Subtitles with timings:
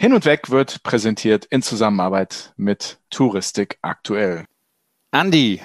[0.00, 4.46] Hin und Weg wird präsentiert in Zusammenarbeit mit Touristik aktuell.
[5.10, 5.60] Andi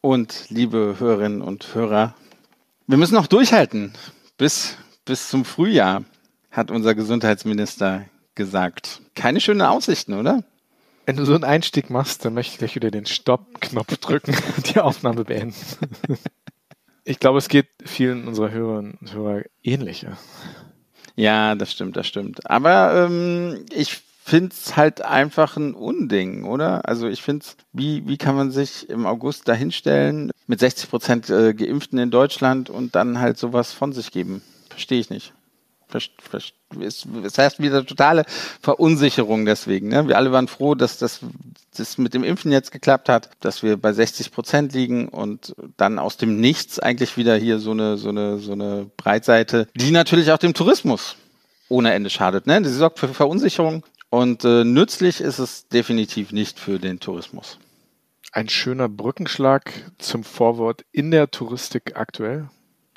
[0.00, 2.16] und liebe Hörerinnen und Hörer,
[2.88, 3.92] wir müssen noch durchhalten
[4.36, 6.02] bis, bis zum Frühjahr,
[6.50, 9.00] hat unser Gesundheitsminister gesagt.
[9.14, 10.42] Keine schönen Aussichten, oder?
[11.06, 14.74] Wenn du so einen Einstieg machst, dann möchte ich gleich wieder den Stopp-Knopf drücken und
[14.74, 15.54] die Aufnahme beenden.
[17.04, 20.04] Ich glaube, es geht vielen unserer Hörerinnen und Hörer ähnlich.
[21.18, 22.48] Ja, das stimmt, das stimmt.
[22.48, 26.88] Aber ähm, ich finde es halt einfach ein Unding, oder?
[26.88, 31.28] Also ich finde es, wie, wie kann man sich im August dahinstellen mit 60 Prozent
[31.28, 34.42] äh, Geimpften in Deutschland und dann halt sowas von sich geben?
[34.70, 35.32] Verstehe ich nicht.
[35.90, 38.24] Das heißt wieder totale
[38.60, 39.88] Verunsicherung deswegen.
[39.88, 40.06] Ne?
[40.08, 41.20] Wir alle waren froh, dass das,
[41.76, 45.98] das mit dem Impfen jetzt geklappt hat, dass wir bei 60 Prozent liegen und dann
[45.98, 50.30] aus dem Nichts eigentlich wieder hier so eine, so eine, so eine Breitseite, die natürlich
[50.30, 51.16] auch dem Tourismus
[51.68, 52.46] ohne Ende schadet.
[52.46, 52.62] Ne?
[52.64, 57.58] Sie sorgt für Verunsicherung und äh, nützlich ist es definitiv nicht für den Tourismus.
[58.32, 62.48] Ein schöner Brückenschlag zum Vorwort in der Touristik aktuell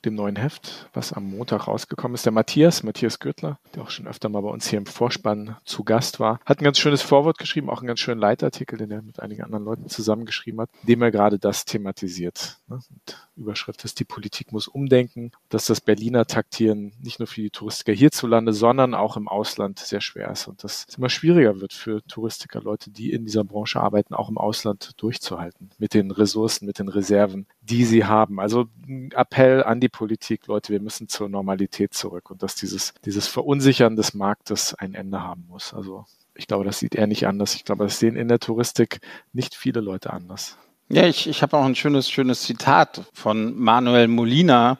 [0.05, 2.25] dem neuen Heft, was am Montag rausgekommen ist.
[2.25, 5.83] Der Matthias, Matthias Gürtler, der auch schon öfter mal bei uns hier im Vorspann zu
[5.83, 9.01] Gast war, hat ein ganz schönes Vorwort geschrieben, auch einen ganz schönen Leitartikel, den er
[9.01, 12.57] mit einigen anderen Leuten zusammengeschrieben hat, dem er gerade das thematisiert.
[12.67, 12.79] Ne?
[12.89, 17.49] Und Überschrift ist, die Politik muss umdenken, dass das Berliner Taktieren nicht nur für die
[17.49, 21.73] Touristiker hierzulande, sondern auch im Ausland sehr schwer ist und dass es immer schwieriger wird
[21.73, 26.65] für Touristiker, Leute, die in dieser Branche arbeiten, auch im Ausland durchzuhalten, mit den Ressourcen,
[26.65, 28.39] mit den Reserven, die sie haben.
[28.39, 32.93] Also ein Appell an die Politik, Leute, wir müssen zur Normalität zurück und dass dieses,
[33.05, 35.73] dieses Verunsichern des Marktes ein Ende haben muss.
[35.73, 37.55] Also ich glaube, das sieht er nicht anders.
[37.55, 38.99] Ich glaube, das sehen in der Touristik
[39.33, 40.57] nicht viele Leute anders.
[40.93, 44.77] Ja, ich, ich habe auch ein schönes, schönes Zitat von Manuel Molina.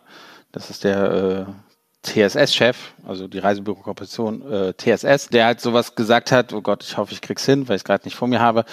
[0.52, 6.52] Das ist der äh, TSS-Chef, also die Reisebürokooperation äh, TSS, der halt sowas gesagt hat,
[6.52, 8.66] oh Gott, ich hoffe, ich krieg's hin, weil ich es gerade nicht vor mir habe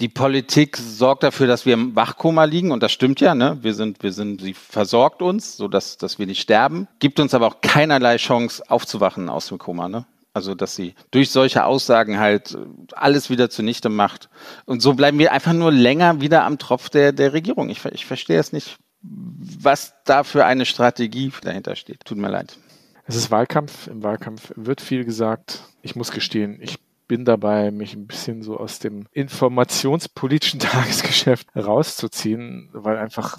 [0.00, 3.58] die Politik sorgt dafür, dass wir im Wachkoma liegen und das stimmt ja, ne?
[3.62, 7.32] Wir sind, wir sind, sie versorgt uns, so dass, dass wir nicht sterben, gibt uns
[7.32, 10.04] aber auch keinerlei Chance aufzuwachen aus dem Koma, ne?
[10.36, 12.58] Also, dass sie durch solche Aussagen halt
[12.92, 14.28] alles wieder zunichte macht.
[14.66, 17.70] Und so bleiben wir einfach nur länger wieder am Tropf der, der Regierung.
[17.70, 22.04] Ich, ich verstehe es nicht, was da für eine Strategie dahinter steht.
[22.04, 22.58] Tut mir leid.
[23.06, 23.86] Es ist Wahlkampf.
[23.86, 25.62] Im Wahlkampf wird viel gesagt.
[25.80, 26.76] Ich muss gestehen, ich
[27.08, 33.38] bin dabei, mich ein bisschen so aus dem informationspolitischen Tagesgeschäft rauszuziehen, weil einfach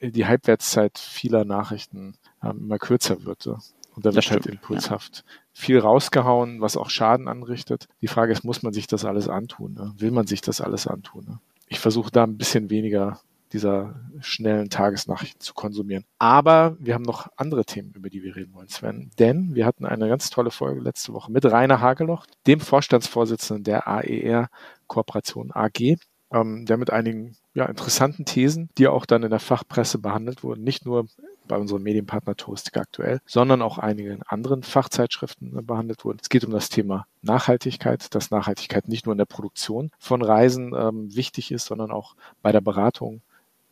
[0.00, 3.46] die Halbwertszeit vieler Nachrichten ähm, immer kürzer wird.
[3.46, 5.24] Und da wird halt impulshaft.
[5.52, 7.88] Viel rausgehauen, was auch Schaden anrichtet.
[8.00, 9.74] Die Frage ist, muss man sich das alles antun?
[9.74, 9.92] Ne?
[9.96, 11.24] Will man sich das alles antun?
[11.26, 11.40] Ne?
[11.66, 13.20] Ich versuche da ein bisschen weniger
[13.52, 16.04] dieser schnellen Tagesnachrichten zu konsumieren.
[16.18, 19.10] Aber wir haben noch andere Themen, über die wir reden wollen, Sven.
[19.18, 23.88] Denn wir hatten eine ganz tolle Folge letzte Woche mit Rainer Hageloch, dem Vorstandsvorsitzenden der
[23.88, 24.48] AER
[24.86, 25.96] Kooperation AG,
[26.32, 30.62] ähm, der mit einigen ja, interessanten Thesen, die auch dann in der Fachpresse behandelt wurden,
[30.62, 31.06] nicht nur
[31.50, 36.20] bei unserem Medienpartner Touristik aktuell, sondern auch einigen anderen Fachzeitschriften behandelt wurden.
[36.22, 40.72] Es geht um das Thema Nachhaltigkeit, dass Nachhaltigkeit nicht nur in der Produktion von Reisen
[40.74, 43.20] ähm, wichtig ist, sondern auch bei der Beratung,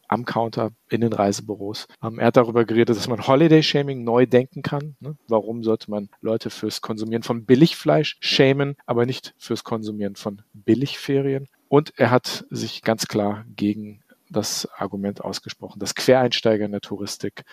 [0.09, 1.87] am Counter in den Reisebüros.
[2.03, 4.97] Ähm, er hat darüber geredet, dass man Holiday-Shaming neu denken kann.
[5.01, 5.17] Ne?
[5.29, 11.47] Warum sollte man Leute fürs Konsumieren von Billigfleisch schämen, aber nicht fürs Konsumieren von Billigferien?
[11.69, 17.45] Und er hat sich ganz klar gegen das Argument ausgesprochen, dass Quereinsteiger in der Touristik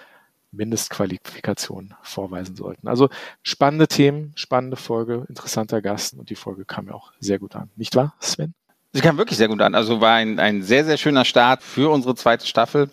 [0.55, 2.87] Mindestqualifikationen vorweisen sollten.
[2.87, 3.09] Also
[3.43, 7.69] spannende Themen, spannende Folge, interessanter Gast und die Folge kam mir auch sehr gut an.
[7.75, 8.53] Nicht wahr, Sven?
[8.93, 9.75] Sie kam wirklich sehr gut an.
[9.75, 12.89] Also war ein, ein sehr, sehr schöner Start für unsere zweite Staffel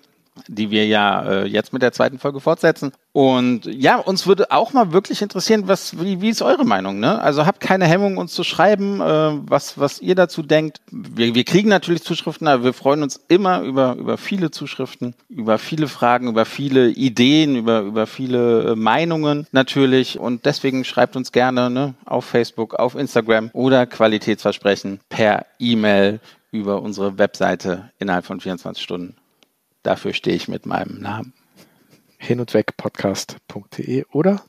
[0.48, 2.93] die wir ja äh, jetzt mit der zweiten Folge fortsetzen.
[3.12, 6.98] Und ja, uns würde auch mal wirklich interessieren, was, wie, wie ist eure Meinung?
[6.98, 7.20] Ne?
[7.20, 10.81] Also habt keine Hemmung, uns zu schreiben, äh, was, was ihr dazu denkt.
[10.91, 15.59] Wir, wir kriegen natürlich Zuschriften, aber wir freuen uns immer über, über viele Zuschriften, über
[15.59, 20.19] viele Fragen, über viele Ideen, über, über viele äh, Meinungen natürlich.
[20.19, 26.21] Und deswegen schreibt uns gerne ne, auf Facebook, auf Instagram oder Qualitätsversprechen per E-Mail
[26.51, 29.16] über unsere Webseite innerhalb von 24 Stunden.
[29.82, 31.32] Dafür stehe ich mit meinem Namen.
[32.16, 34.44] Hin und weg podcast.de oder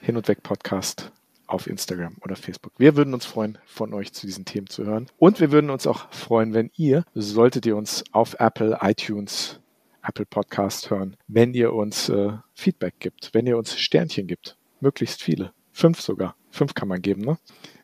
[0.00, 1.12] hin und weg Podcast
[1.46, 2.72] auf Instagram oder Facebook.
[2.76, 5.06] Wir würden uns freuen, von euch zu diesen Themen zu hören.
[5.16, 9.60] Und wir würden uns auch freuen, wenn ihr, solltet ihr uns auf Apple, iTunes,
[10.02, 14.56] Apple Podcast hören, wenn ihr uns äh, Feedback gibt, wenn ihr uns Sternchen gibt.
[14.80, 15.52] Möglichst viele.
[15.70, 16.34] Fünf sogar.
[16.50, 17.38] Fünf kann man geben, ne?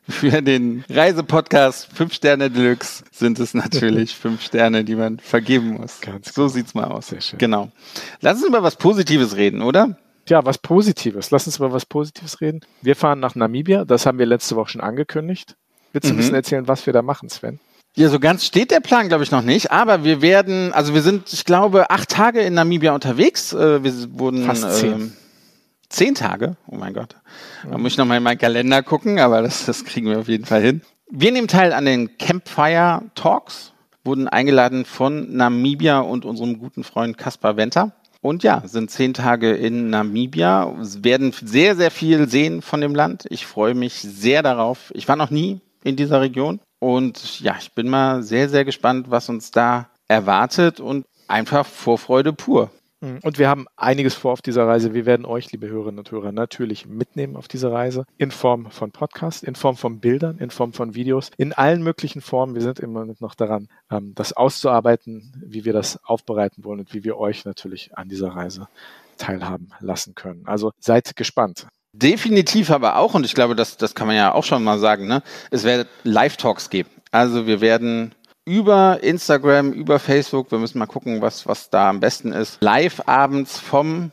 [0.09, 6.01] Für den Reisepodcast 5 Sterne Deluxe sind es natürlich 5 Sterne, die man vergeben muss.
[6.01, 6.53] Ganz so genau.
[6.53, 7.07] sieht's mal aus.
[7.07, 7.39] Sehr schön.
[7.39, 7.71] Genau.
[8.19, 9.97] Lass uns über was Positives reden, oder?
[10.27, 11.31] ja, was Positives.
[11.31, 12.61] Lass uns über was Positives reden.
[12.81, 13.85] Wir fahren nach Namibia.
[13.85, 15.55] Das haben wir letzte Woche schon angekündigt.
[15.93, 16.15] Willst du mhm.
[16.15, 17.59] ein bisschen erzählen, was wir da machen, Sven?
[17.95, 19.71] Ja, so ganz steht der Plan, glaube ich, noch nicht.
[19.71, 23.51] Aber wir werden, also wir sind, ich glaube, acht Tage in Namibia unterwegs.
[23.51, 24.93] Äh, wir wurden Fast zehn.
[24.93, 25.13] Ähm,
[25.91, 26.55] zehn Tage.
[26.67, 27.15] Oh mein Gott.
[27.69, 30.45] Da muss ich nochmal in meinen Kalender gucken, aber das, das kriegen wir auf jeden
[30.45, 30.81] Fall hin.
[31.09, 33.73] Wir nehmen teil an den Campfire Talks,
[34.03, 37.91] wurden eingeladen von Namibia und unserem guten Freund Kaspar Venter.
[38.21, 43.25] Und ja, sind zehn Tage in Namibia, werden sehr, sehr viel sehen von dem Land.
[43.29, 44.91] Ich freue mich sehr darauf.
[44.95, 49.09] Ich war noch nie in dieser Region und ja, ich bin mal sehr, sehr gespannt,
[49.09, 52.69] was uns da erwartet und einfach Vorfreude pur.
[53.01, 53.19] Mhm.
[53.23, 54.93] Und wir haben einiges vor auf dieser Reise.
[54.93, 58.05] Wir werden euch, liebe Hörerinnen und Hörer, natürlich mitnehmen auf diese Reise.
[58.17, 62.21] In Form von Podcast, in Form von Bildern, in Form von Videos, in allen möglichen
[62.21, 62.55] Formen.
[62.55, 67.03] Wir sind immer noch daran, ähm, das auszuarbeiten, wie wir das aufbereiten wollen und wie
[67.03, 68.67] wir euch natürlich an dieser Reise
[69.17, 70.43] teilhaben lassen können.
[70.45, 71.67] Also seid gespannt.
[71.93, 75.07] Definitiv aber auch, und ich glaube, das, das kann man ja auch schon mal sagen,
[75.07, 75.23] ne?
[75.49, 76.89] es wird Live-Talks geben.
[77.11, 78.15] Also wir werden
[78.45, 83.01] über Instagram, über Facebook, wir müssen mal gucken, was, was da am besten ist, live
[83.07, 84.11] abends vom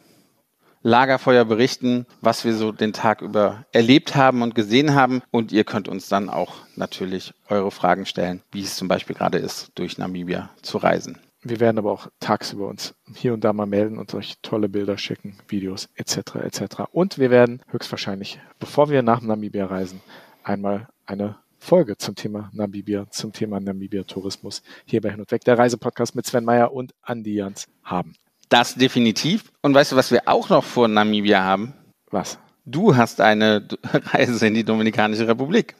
[0.82, 5.22] Lagerfeuer berichten, was wir so den Tag über erlebt haben und gesehen haben.
[5.30, 9.38] Und ihr könnt uns dann auch natürlich eure Fragen stellen, wie es zum Beispiel gerade
[9.38, 11.18] ist, durch Namibia zu reisen.
[11.42, 14.98] Wir werden aber auch tagsüber uns hier und da mal melden und euch tolle Bilder
[14.98, 16.16] schicken, Videos etc.
[16.42, 16.62] etc.
[16.92, 20.00] Und wir werden höchstwahrscheinlich, bevor wir nach Namibia reisen,
[20.42, 25.58] einmal eine Folge zum Thema Namibia, zum Thema Namibia-Tourismus hier bei Hin und Weg, der
[25.58, 28.14] Reisepodcast mit Sven Meyer und Andi Jans haben.
[28.48, 29.52] Das definitiv.
[29.62, 31.74] Und weißt du, was wir auch noch vor Namibia haben?
[32.10, 32.38] Was?
[32.64, 35.74] Du hast eine Reise in die Dominikanische Republik.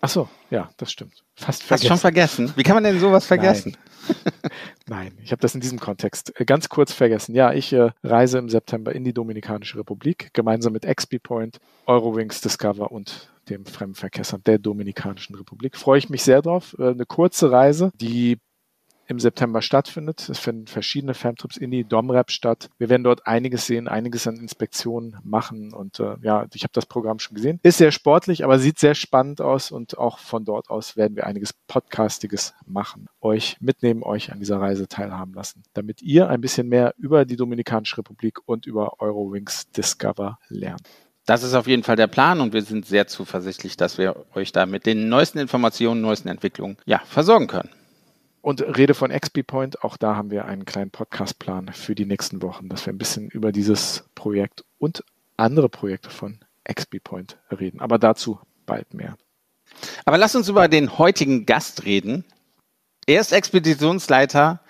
[0.00, 1.24] Ach so, ja, das stimmt.
[1.34, 1.70] Fast vergessen.
[1.70, 2.52] Hast du schon vergessen?
[2.54, 3.76] Wie kann man denn sowas vergessen?
[4.06, 4.38] Nein,
[4.86, 7.34] Nein ich habe das in diesem Kontext äh, ganz kurz vergessen.
[7.34, 12.40] Ja, ich äh, reise im September in die Dominikanische Republik, gemeinsam mit XP Point, Eurowings
[12.40, 15.76] Discover und dem Fremdenverkehrsamt der Dominikanischen Republik.
[15.76, 16.76] Freue ich mich sehr drauf.
[16.78, 18.38] Äh, eine kurze Reise, die
[19.08, 20.28] im September stattfindet.
[20.28, 22.68] Es finden verschiedene Femtrips in die Domrep statt.
[22.78, 26.86] Wir werden dort einiges sehen, einiges an Inspektionen machen und äh, ja, ich habe das
[26.86, 27.58] Programm schon gesehen.
[27.62, 31.26] Ist sehr sportlich, aber sieht sehr spannend aus und auch von dort aus werden wir
[31.26, 33.08] einiges Podcastiges machen.
[33.22, 37.36] Euch mitnehmen, euch an dieser Reise teilhaben lassen, damit ihr ein bisschen mehr über die
[37.36, 40.86] Dominikanische Republik und über Eurowings Discover lernt.
[41.28, 44.50] Das ist auf jeden Fall der Plan und wir sind sehr zuversichtlich, dass wir euch
[44.50, 47.68] da mit den neuesten Informationen, neuesten Entwicklungen ja, versorgen können.
[48.40, 52.40] Und Rede von XP Point, auch da haben wir einen kleinen Podcastplan für die nächsten
[52.40, 55.04] Wochen, dass wir ein bisschen über dieses Projekt und
[55.36, 57.80] andere Projekte von XP Point reden.
[57.80, 59.18] Aber dazu bald mehr.
[60.06, 62.24] Aber lass uns über den heutigen Gast reden.
[63.04, 64.60] Er ist Expeditionsleiter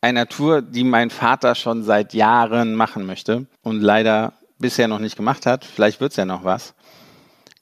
[0.00, 5.16] einer Tour, die mein Vater schon seit Jahren machen möchte und leider bisher noch nicht
[5.16, 5.64] gemacht hat.
[5.64, 6.74] Vielleicht wird es ja noch was.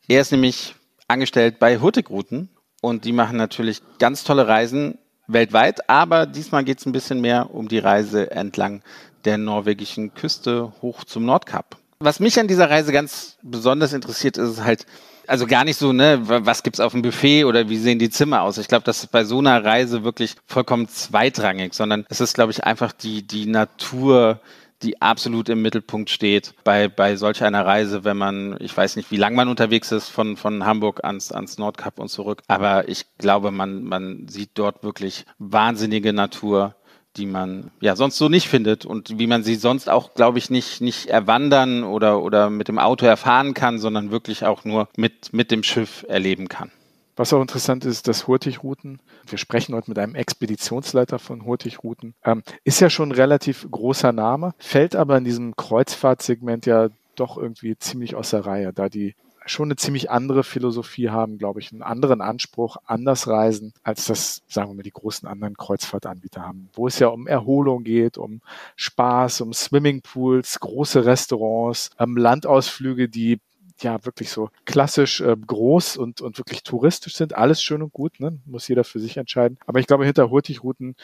[0.08, 0.74] Er ist nämlich
[1.08, 2.48] angestellt bei Hurtigruten
[2.80, 7.52] und die machen natürlich ganz tolle Reisen weltweit, aber diesmal geht es ein bisschen mehr
[7.52, 8.82] um die Reise entlang
[9.24, 11.76] der norwegischen Küste hoch zum Nordkap.
[11.98, 14.86] Was mich an dieser Reise ganz besonders interessiert, ist halt,
[15.26, 18.42] also gar nicht so, ne, was gibt's auf dem Buffet oder wie sehen die Zimmer
[18.42, 18.58] aus?
[18.58, 22.52] Ich glaube, das ist bei so einer Reise wirklich vollkommen zweitrangig, sondern es ist, glaube
[22.52, 24.40] ich, einfach die, die Natur,
[24.82, 29.10] die absolut im Mittelpunkt steht bei, bei solch einer Reise, wenn man, ich weiß nicht,
[29.10, 33.06] wie lang man unterwegs ist von, von Hamburg ans, ans Nordkap und zurück, aber ich
[33.18, 36.74] glaube, man, man sieht dort wirklich wahnsinnige Natur,
[37.16, 40.50] die man ja sonst so nicht findet und wie man sie sonst auch, glaube ich,
[40.50, 45.32] nicht, nicht erwandern oder, oder mit dem Auto erfahren kann, sondern wirklich auch nur mit,
[45.32, 46.70] mit dem Schiff erleben kann.
[47.16, 52.42] Was auch interessant ist, dass Hurtigruten, wir sprechen heute mit einem Expeditionsleiter von Hurtigruten, ähm,
[52.62, 57.78] ist ja schon ein relativ großer Name, fällt aber in diesem Kreuzfahrtsegment ja doch irgendwie
[57.78, 59.14] ziemlich aus der Reihe, da die
[59.46, 64.42] schon eine ziemlich andere Philosophie haben, glaube ich, einen anderen Anspruch, anders reisen, als das,
[64.48, 68.40] sagen wir mal, die großen anderen Kreuzfahrtanbieter haben, wo es ja um Erholung geht, um
[68.74, 73.40] Spaß, um Swimmingpools, große Restaurants, ähm, Landausflüge, die
[73.82, 77.34] ja wirklich so klassisch äh, groß und, und wirklich touristisch sind.
[77.34, 78.38] Alles schön und gut, ne?
[78.46, 79.58] muss jeder für sich entscheiden.
[79.66, 80.96] Aber ich glaube, hinter Hurtigruten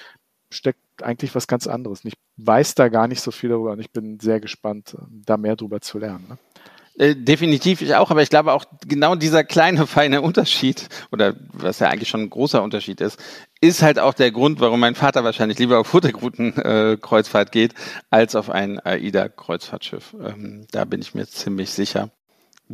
[0.51, 2.05] steckt eigentlich was ganz anderes.
[2.05, 5.37] Ich weiß da gar nicht so viel darüber und ich bin sehr gespannt, äh, da
[5.37, 6.27] mehr drüber zu lernen.
[6.29, 6.39] Ne?
[6.99, 11.79] Äh, definitiv, ich auch, aber ich glaube auch genau dieser kleine, feine Unterschied, oder was
[11.79, 13.19] ja eigentlich schon ein großer Unterschied ist,
[13.61, 17.75] ist halt auch der Grund, warum mein Vater wahrscheinlich lieber auf Futtergruten-Kreuzfahrt äh, geht,
[18.11, 20.15] als auf ein AIDA-Kreuzfahrtschiff.
[20.23, 22.11] Ähm, da bin ich mir ziemlich sicher.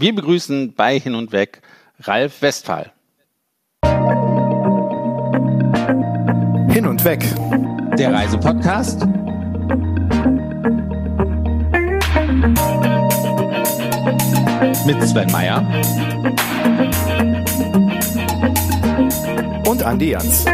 [0.00, 1.60] Wir begrüßen bei Hin und Weg
[2.02, 2.92] Ralf Westphal.
[6.72, 7.24] Hin und Weg.
[7.98, 9.04] Der Reisepodcast
[14.86, 15.66] Mit Sven Meyer
[19.66, 20.44] und Andi Jans.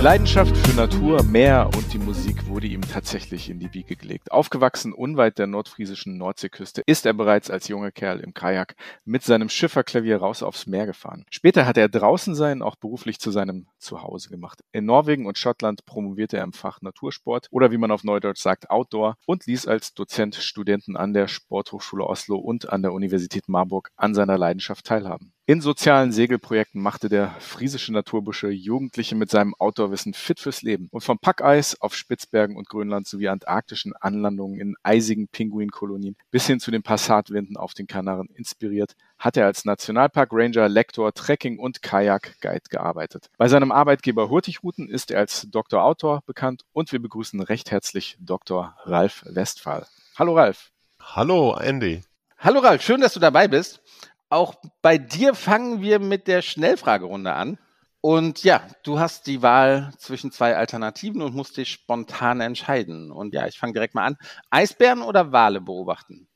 [0.00, 4.32] Die Leidenschaft für Natur, Meer und die Musik wurde ihm tatsächlich in die Wiege gelegt.
[4.32, 9.50] Aufgewachsen unweit der nordfriesischen Nordseeküste ist er bereits als junger Kerl im Kajak mit seinem
[9.50, 11.26] Schifferklavier raus aufs Meer gefahren.
[11.28, 14.60] Später hat er draußen sein auch beruflich zu seinem Zuhause gemacht.
[14.72, 18.70] In Norwegen und Schottland promovierte er im Fach Natursport oder wie man auf Neudeutsch sagt
[18.70, 23.90] Outdoor und ließ als Dozent Studenten an der Sporthochschule Oslo und an der Universität Marburg
[23.96, 25.34] an seiner Leidenschaft teilhaben.
[25.46, 30.88] In sozialen Segelprojekten machte der friesische Naturbursche Jugendliche mit seinem Outdoor-Wissen fit fürs Leben.
[30.92, 36.60] Und vom Packeis auf Spitzbergen und Grönland sowie antarktischen Anlandungen in eisigen Pinguinkolonien bis hin
[36.60, 41.82] zu den Passatwinden auf den Kanaren inspiriert, hat er als Nationalpark Ranger, Lektor, Trekking und
[41.82, 43.28] Kajak-Guide gearbeitet.
[43.36, 45.82] Bei seinem Arbeitgeber Hurtigruten ist er als Dr.
[45.82, 48.76] Autor bekannt und wir begrüßen recht herzlich Dr.
[48.84, 49.86] Ralf Westphal.
[50.16, 50.70] Hallo Ralf.
[51.00, 52.02] Hallo Andy.
[52.38, 53.82] Hallo Ralf, schön, dass du dabei bist.
[54.30, 57.58] Auch bei dir fangen wir mit der Schnellfragerunde an.
[58.00, 63.10] Und ja, du hast die Wahl zwischen zwei Alternativen und musst dich spontan entscheiden.
[63.10, 64.16] Und ja, ich fange direkt mal an.
[64.48, 66.28] Eisbären oder Wale beobachten?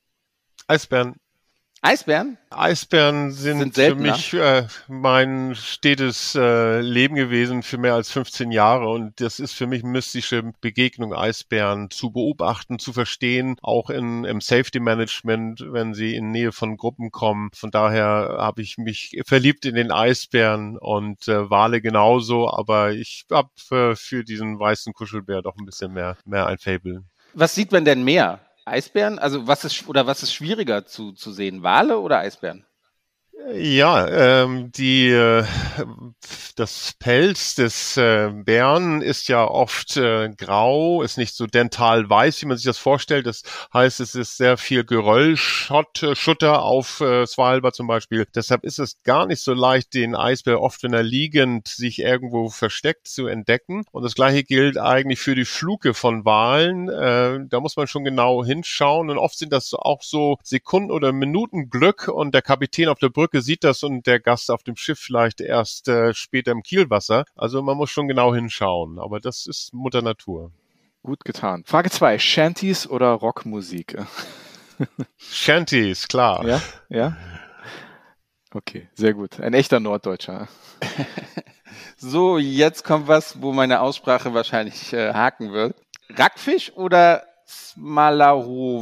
[0.67, 1.15] Eisbären.
[1.85, 2.39] Eisbären?
[2.49, 8.51] Eisbären sind, sind für mich äh, mein stetes äh, Leben gewesen für mehr als 15
[8.51, 14.23] Jahre und das ist für mich mystische Begegnung, Eisbären zu beobachten, zu verstehen, auch in,
[14.23, 17.51] im Safety Management, wenn sie in Nähe von Gruppen kommen.
[17.53, 23.25] Von daher habe ich mich verliebt in den Eisbären und äh, Wale genauso, aber ich
[23.31, 27.03] habe äh, für diesen weißen Kuschelbär doch ein bisschen mehr, mehr ein Fable.
[27.35, 28.39] Was sieht man denn mehr?
[28.65, 29.19] Eisbären?
[29.19, 31.63] Also was ist oder was ist schwieriger zu, zu sehen?
[31.63, 32.65] Wale oder Eisbären?
[33.53, 35.45] Ja, ähm, die, äh,
[36.55, 42.41] das Pelz des äh, Bären ist ja oft äh, grau, ist nicht so dental weiß,
[42.41, 43.27] wie man sich das vorstellt.
[43.27, 43.43] Das
[43.73, 48.25] heißt, es ist sehr viel Geröllschutter auf äh, Svalbard zum Beispiel.
[48.33, 52.49] Deshalb ist es gar nicht so leicht, den Eisbär oft, wenn er liegend sich irgendwo
[52.49, 53.83] versteckt, zu entdecken.
[53.91, 56.89] Und das gleiche gilt eigentlich für die Fluke von Walen.
[56.89, 59.09] Äh, da muss man schon genau hinschauen.
[59.09, 63.09] Und oft sind das auch so Sekunden oder Minuten Glück und der Kapitän auf der
[63.09, 66.63] Brücke Brücke sieht das und der Gast auf dem Schiff vielleicht erst äh, später im
[66.63, 67.25] Kielwasser.
[67.35, 68.99] Also man muss schon genau hinschauen.
[68.99, 70.51] Aber das ist Mutter Natur.
[71.03, 71.63] Gut getan.
[71.65, 72.17] Frage 2.
[72.19, 73.97] Shanties oder Rockmusik?
[75.17, 76.45] Shanties, klar.
[76.45, 77.15] Ja, ja.
[78.53, 79.39] Okay, sehr gut.
[79.39, 80.47] Ein echter Norddeutscher.
[81.97, 85.75] so, jetzt kommt was, wo meine Aussprache wahrscheinlich äh, haken wird.
[86.09, 88.73] Rackfisch oder Smalarove?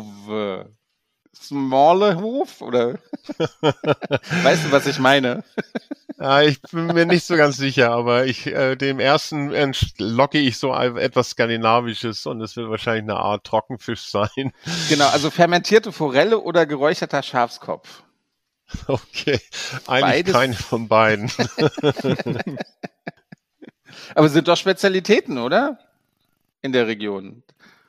[1.35, 2.99] Smallhof oder
[3.61, 5.43] weißt du, was ich meine?
[6.19, 9.51] Ja, ich bin mir nicht so ganz sicher, aber ich äh, dem ersten
[9.97, 14.53] locke ich so etwas Skandinavisches und es wird wahrscheinlich eine Art Trockenfisch sein.
[14.89, 18.03] Genau, also fermentierte Forelle oder geräucherter Schafskopf.
[18.87, 19.39] Okay,
[19.87, 20.33] eigentlich Beides.
[20.33, 21.31] keine von beiden.
[24.15, 25.77] aber sind doch Spezialitäten, oder?
[26.61, 27.43] In der Region.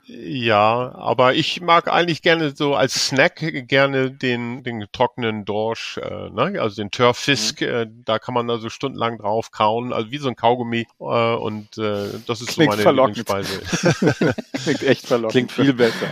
[0.07, 3.37] Ja, aber ich mag eigentlich gerne so als Snack
[3.69, 6.61] gerne den, den trockenen Dorsch, äh, ne?
[6.61, 7.63] also den Törfisk.
[7.63, 7.67] Mhm.
[7.67, 10.87] Äh, da kann man also stundenlang drauf kauen, also wie so ein Kaugummi.
[11.01, 13.17] Äh, und äh, das ist Klingt so meine verlockend.
[13.17, 14.35] Lieblingsspeise.
[14.63, 15.33] Klingt echt verlockend.
[15.33, 16.09] Klingt viel besser.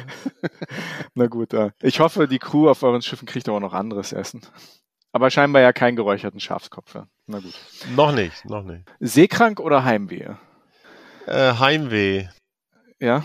[1.15, 4.41] Na gut, äh, ich hoffe, die Crew auf euren Schiffen kriegt aber noch anderes Essen.
[5.13, 6.95] Aber scheinbar ja keinen geräucherten Schafskopf.
[7.27, 7.55] Na gut.
[7.95, 8.85] Noch nicht, noch nicht.
[9.01, 10.31] Seekrank oder Heimweh?
[11.27, 12.29] Äh, Heimweh.
[12.99, 13.23] Ja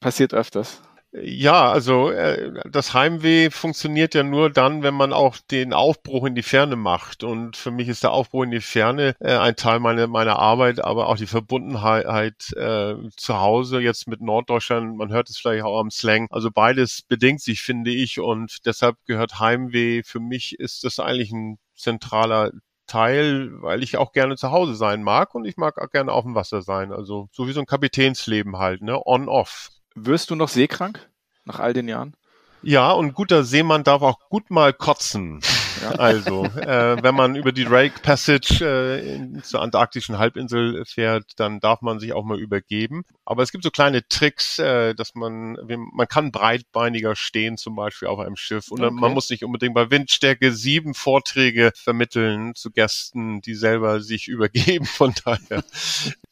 [0.00, 0.82] passiert öfters.
[1.16, 6.34] Ja, also äh, das Heimweh funktioniert ja nur dann, wenn man auch den Aufbruch in
[6.34, 7.22] die Ferne macht.
[7.22, 10.82] Und für mich ist der Aufbruch in die Ferne äh, ein Teil meiner, meiner Arbeit,
[10.84, 14.96] aber auch die Verbundenheit äh, zu Hause jetzt mit Norddeutschland.
[14.96, 16.26] Man hört es vielleicht auch am Slang.
[16.30, 18.18] Also beides bedingt sich, finde ich.
[18.18, 20.02] Und deshalb gehört Heimweh.
[20.02, 22.50] Für mich ist das eigentlich ein zentraler
[22.86, 26.24] Teil, weil ich auch gerne zu Hause sein mag und ich mag auch gerne auf
[26.24, 26.92] dem Wasser sein.
[26.92, 29.00] Also so wie so ein Kapitänsleben halt, ne?
[29.04, 29.70] On-off.
[29.94, 31.08] Wirst du noch seekrank
[31.44, 32.14] nach all den Jahren?
[32.62, 35.40] Ja, und guter Seemann darf auch gut mal kotzen.
[35.82, 35.90] Ja.
[35.92, 41.60] Also, äh, wenn man über die Drake Passage äh, in, zur antarktischen Halbinsel fährt, dann
[41.60, 43.04] darf man sich auch mal übergeben.
[43.24, 45.56] Aber es gibt so kleine Tricks, äh, dass man,
[45.92, 48.70] man kann breitbeiniger stehen, zum Beispiel auf einem Schiff.
[48.70, 48.94] Und okay.
[48.94, 54.84] man muss nicht unbedingt bei Windstärke sieben Vorträge vermitteln zu Gästen, die selber sich übergeben.
[54.94, 55.64] Von daher,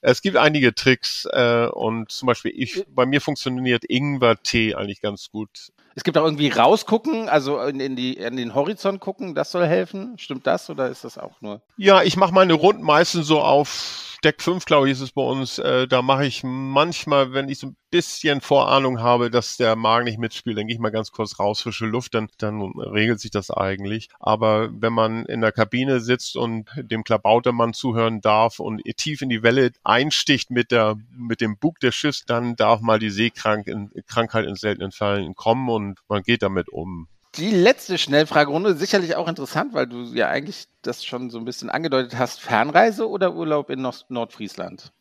[0.00, 5.30] es gibt einige Tricks äh, und zum Beispiel ich, bei mir funktioniert Ingwer-Tee eigentlich ganz
[5.30, 9.50] gut Es gibt auch irgendwie rausgucken, also in, in, die, in den Horizont gucken, das
[9.50, 10.14] soll helfen.
[10.18, 11.60] Stimmt das oder ist das auch nur?
[11.76, 15.22] Ja, ich mache meine Runden meistens so auf Deck 5, glaube ich, ist es bei
[15.22, 15.58] uns.
[15.58, 20.04] Äh, da mache ich manchmal, wenn ich so ein bisschen Vorahnung habe, dass der Magen
[20.04, 23.32] nicht mitspielt, dann gehe ich mal ganz kurz raus, frische Luft, dann, dann regelt sich
[23.32, 24.10] das eigentlich.
[24.20, 29.28] Aber wenn man in der Kabine sitzt und dem Klabautermann zuhören darf und tief in
[29.28, 34.46] die Welle einsticht mit der, mit dem Bug des Schiffs, dann darf mal die Seekrankheit
[34.46, 37.08] in seltenen Fällen kommen und man geht damit um.
[37.36, 41.70] Die letzte Schnellfragerunde, sicherlich auch interessant, weil du ja eigentlich das schon so ein bisschen
[41.70, 42.40] angedeutet hast.
[42.40, 44.92] Fernreise oder Urlaub in Nord Nordfriesland?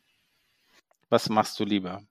[1.10, 2.02] Was machst du lieber?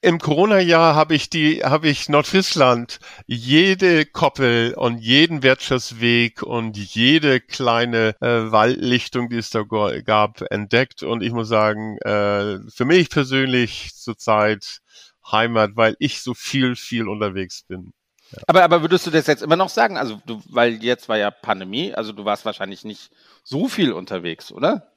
[0.00, 7.40] Im Corona-Jahr habe ich die, habe ich Nordfriesland jede Koppel und jeden Wirtschaftsweg und jede
[7.40, 11.02] kleine äh, Waldlichtung, die es da gab, entdeckt.
[11.02, 14.80] Und ich muss sagen, äh, für mich persönlich zurzeit
[15.30, 17.92] Heimat, weil ich so viel, viel unterwegs bin.
[18.46, 19.96] Aber, aber würdest du das jetzt immer noch sagen?
[19.96, 23.10] Also, du, weil jetzt war ja Pandemie, also du warst wahrscheinlich nicht
[23.42, 24.92] so viel unterwegs, oder?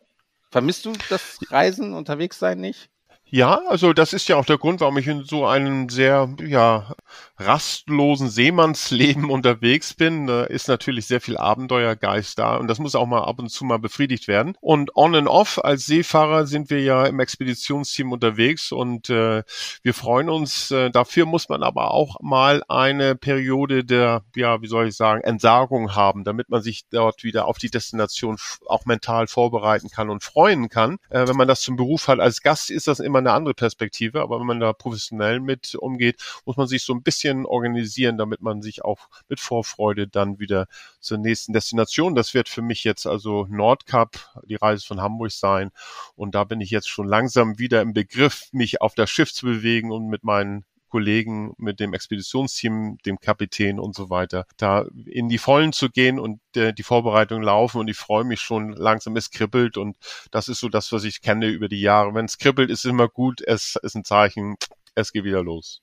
[0.49, 2.89] Vermisst du das Reisen, unterwegs sein nicht?
[3.29, 6.93] Ja, also das ist ja auch der Grund, warum ich in so einem sehr, ja,
[7.37, 10.27] rastlosen Seemannsleben unterwegs bin.
[10.27, 13.65] Da ist natürlich sehr viel Abenteuergeist da und das muss auch mal ab und zu
[13.65, 14.55] mal befriedigt werden.
[14.61, 19.43] Und on and off als Seefahrer sind wir ja im Expeditionsteam unterwegs und äh,
[19.83, 20.71] wir freuen uns.
[20.71, 25.21] Äh, dafür muss man aber auch mal eine Periode der, ja, wie soll ich sagen,
[25.21, 30.23] Entsagung haben, damit man sich dort wieder auf die Destination auch mental vorbereiten kann und
[30.23, 30.97] freuen kann.
[31.09, 33.53] Äh, wenn man das zum Beruf hat als Gast, ist das immer immer eine andere
[33.53, 38.17] Perspektive, aber wenn man da professionell mit umgeht, muss man sich so ein bisschen organisieren,
[38.17, 40.67] damit man sich auch mit Vorfreude dann wieder
[40.99, 42.15] zur nächsten Destination.
[42.15, 45.71] Das wird für mich jetzt also Nordkap, die Reise von Hamburg sein.
[46.15, 49.45] Und da bin ich jetzt schon langsam wieder im Begriff, mich auf das Schiff zu
[49.45, 55.29] bewegen und mit meinen Kollegen, mit dem Expeditionsteam, dem Kapitän und so weiter, da in
[55.29, 59.15] die Vollen zu gehen und äh, die Vorbereitungen laufen und ich freue mich schon langsam,
[59.15, 59.97] es kribbelt und
[60.31, 62.13] das ist so das, was ich kenne über die Jahre.
[62.13, 64.55] Wenn es kribbelt, ist immer gut, es ist ein Zeichen,
[64.95, 65.81] es geht wieder los.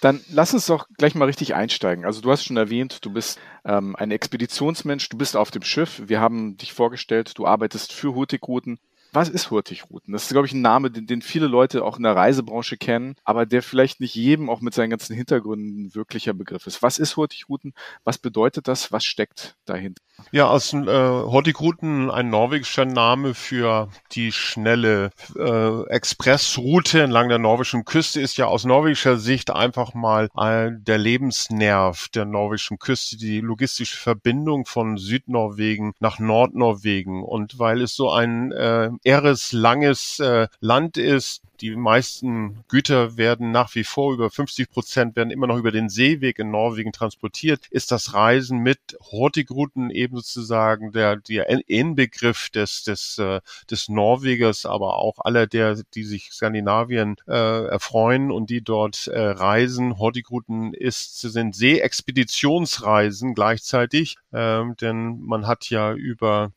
[0.00, 2.04] Dann lass uns doch gleich mal richtig einsteigen.
[2.04, 6.02] Also du hast schon erwähnt, du bist ähm, ein Expeditionsmensch, du bist auf dem Schiff.
[6.06, 8.78] Wir haben dich vorgestellt, du arbeitest für Hurtigruten.
[9.12, 10.12] Was ist Hurtigruten?
[10.12, 13.16] Das ist, glaube ich, ein Name, den, den, viele Leute auch in der Reisebranche kennen,
[13.24, 16.82] aber der vielleicht nicht jedem auch mit seinen ganzen Hintergründen wirklicher Begriff ist.
[16.82, 17.72] Was ist Hurtigruten?
[18.04, 18.92] Was bedeutet das?
[18.92, 20.02] Was steckt dahinter?
[20.32, 27.84] Ja, aus äh, Hurtigruten ein norwegischer Name für die schnelle äh, Expressroute entlang der norwegischen
[27.84, 33.40] Küste ist ja aus norwegischer Sicht einfach mal äh, der Lebensnerv der norwegischen Küste, die
[33.40, 37.22] logistische Verbindung von Südnorwegen nach Nordnorwegen.
[37.22, 43.50] Und weil es so ein äh, eres langes äh, Land ist, die meisten Güter werden
[43.50, 47.66] nach wie vor über 50 Prozent werden immer noch über den Seeweg in Norwegen transportiert.
[47.70, 48.78] Ist das Reisen mit
[49.12, 55.82] Hurtigruten eben sozusagen der, der Inbegriff des, des, äh, des Norwegers, aber auch aller der,
[55.94, 59.98] die sich Skandinavien äh, erfreuen und die dort äh, reisen.
[59.98, 66.52] Hurtigruten ist, sind Seeexpeditionsreisen gleichzeitig, ähm, denn man hat ja über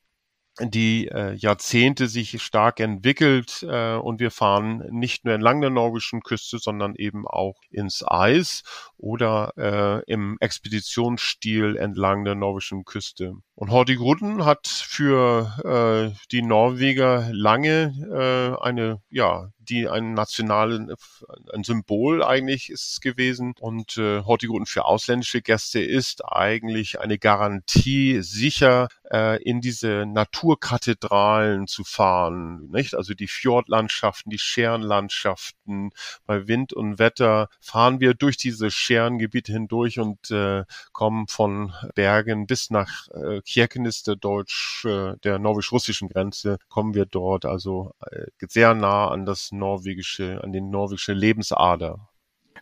[0.60, 6.22] die äh, Jahrzehnte sich stark entwickelt äh, und wir fahren nicht nur entlang der norwegischen
[6.22, 8.64] Küste, sondern eben auch ins Eis
[8.98, 13.34] oder äh, im Expeditionsstil entlang der norwegischen Küste.
[13.56, 20.94] Und Hurtigruten hat für äh, die Norweger lange äh, eine, ja, die ein nationalen,
[21.54, 23.56] ein Symbol eigentlich ist gewesen.
[23.60, 31.68] Und äh, Hurtigruten für ausländische Gäste ist eigentlich eine Garantie, sicher äh, in diese Naturkathedralen
[31.68, 32.70] zu fahren.
[32.72, 32.96] Nicht?
[32.96, 35.92] Also die Fjordlandschaften, die Scherenlandschaften.
[36.26, 42.48] Bei Wind und Wetter fahren wir durch diese Scherengebiete hindurch und äh, kommen von Bergen
[42.48, 48.28] bis nach äh, Kirkenes der deutsch, äh, der norwegisch-russischen Grenze, kommen wir dort also äh,
[48.48, 52.10] sehr nah an das norwegische, an den norwegische Lebensader.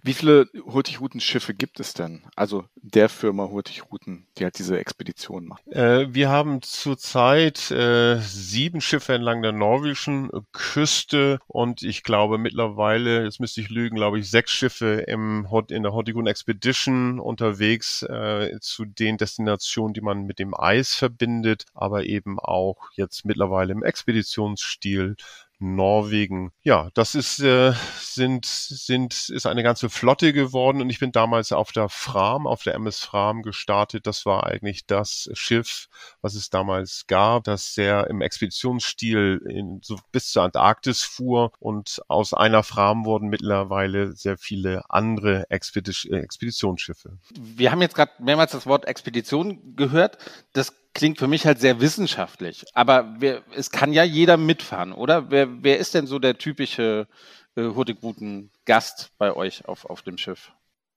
[0.04, 2.24] Wie viele Hurtigruten-Schiffe gibt es denn?
[2.36, 5.68] Also der Firma Hurtigruten, die halt diese Expedition macht.
[5.68, 13.24] Äh, wir haben zurzeit äh, sieben Schiffe entlang der norwegischen Küste und ich glaube mittlerweile,
[13.24, 18.58] jetzt müsste ich lügen, glaube ich, sechs Schiffe im, in der Hurtigruten Expedition unterwegs äh,
[18.60, 23.84] zu den Destinationen, die man mit dem Eis verbindet, aber eben auch jetzt mittlerweile im
[23.84, 25.16] Expeditionsstil
[25.62, 26.52] Norwegen.
[26.64, 31.52] Ja, das ist, äh, sind, sind, ist eine ganze Flotte geworden und ich bin damals
[31.52, 34.08] auf der Fram, auf der MS Fram gestartet.
[34.08, 35.88] Das war eigentlich das Schiff,
[36.22, 42.02] was es damals gab, das sehr im Expeditionsstil in, so bis zur Antarktis fuhr und
[42.08, 47.18] aus einer Fram wurden mittlerweile sehr viele andere Expeditionsschiffe.
[47.40, 50.18] Wir haben jetzt gerade mehrmals das Wort Expedition gehört.
[50.54, 52.66] Das klingt für mich halt sehr wissenschaftlich.
[52.74, 55.32] Aber wer, es kann ja jeder mitfahren, oder?
[55.32, 57.08] Wer, wer ist denn so der typische
[57.56, 60.52] äh, Hurtigruten-Gast bei euch auf, auf dem Schiff?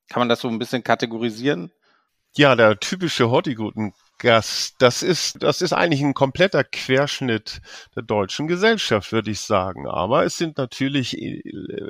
[0.09, 1.71] Kann man das so ein bisschen kategorisieren?
[2.35, 4.75] Ja, der typische Hurtigruten Gast.
[4.79, 7.61] Das ist, das ist eigentlich ein kompletter Querschnitt
[7.95, 9.87] der deutschen Gesellschaft, würde ich sagen.
[9.87, 11.41] Aber es sind natürlich äh,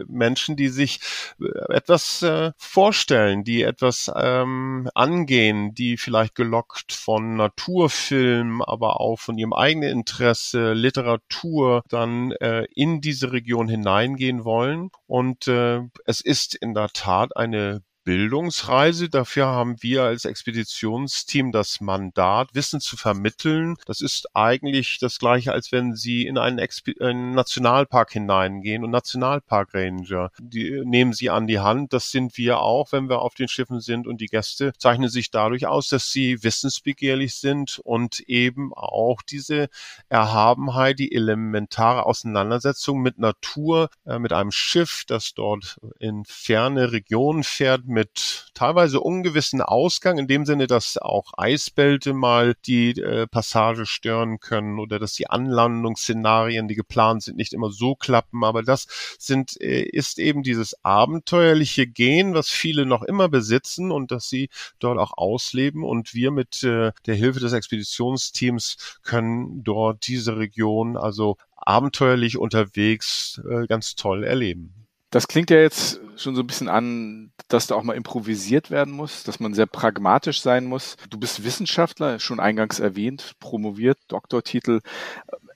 [0.08, 1.00] Menschen, die sich
[1.40, 9.20] äh, etwas äh, vorstellen, die etwas ähm, angehen, die vielleicht gelockt von Naturfilm, aber auch
[9.20, 14.90] von ihrem eigenen Interesse, Literatur, dann in diese Region hineingehen wollen.
[15.08, 19.10] Und es ist in der Tat eine Bildungsreise.
[19.10, 23.76] Dafür haben wir als Expeditionsteam das Mandat, Wissen zu vermitteln.
[23.86, 28.92] Das ist eigentlich das gleiche, als wenn Sie in einen, Exp einen Nationalpark hineingehen und
[28.92, 30.30] Nationalparkranger.
[30.40, 31.94] Die nehmen Sie an die Hand.
[31.94, 34.08] Das sind wir auch, wenn wir auf den Schiffen sind.
[34.08, 39.68] Und die Gäste zeichnen sich dadurch aus, dass sie wissensbegehrlich sind und eben auch diese
[40.10, 47.44] Erhabenheit, die elementare Auseinandersetzung mit Natur, äh, mit einem Schiff, das dort in ferne Regionen
[47.44, 53.86] fährt, mit teilweise ungewissen Ausgang, in dem Sinne, dass auch Eisbelte mal die äh, Passage
[53.86, 58.44] stören können oder dass die Anlandungsszenarien, die geplant sind, nicht immer so klappen.
[58.44, 64.12] Aber das sind, äh, ist eben dieses abenteuerliche Gehen, was viele noch immer besitzen und
[64.12, 65.84] dass sie dort auch ausleben.
[65.84, 73.42] Und wir mit äh, der Hilfe des Expeditionsteams können dort diese Region also abenteuerlich unterwegs
[73.50, 74.85] äh, ganz toll erleben.
[75.12, 78.94] Das klingt ja jetzt schon so ein bisschen an, dass da auch mal improvisiert werden
[78.94, 80.98] muss, dass man sehr pragmatisch sein muss.
[81.10, 84.82] Du bist Wissenschaftler, schon eingangs erwähnt, promoviert, Doktortitel.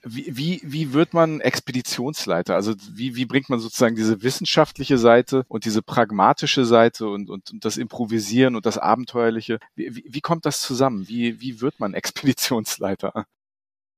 [0.04, 2.56] Wie, wie, wie wird man Expeditionsleiter?
[2.56, 7.52] Also wie, wie bringt man sozusagen diese wissenschaftliche Seite und diese pragmatische Seite und, und,
[7.52, 9.60] und das Improvisieren und das Abenteuerliche?
[9.76, 11.08] Wie, wie, kommt das zusammen?
[11.08, 13.26] Wie, wie wird man Expeditionsleiter?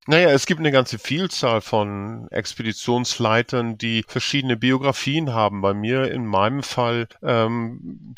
[0.07, 5.61] Naja, es gibt eine ganze Vielzahl von Expeditionsleitern, die verschiedene Biografien haben.
[5.61, 8.15] Bei mir in meinem Fall ähm,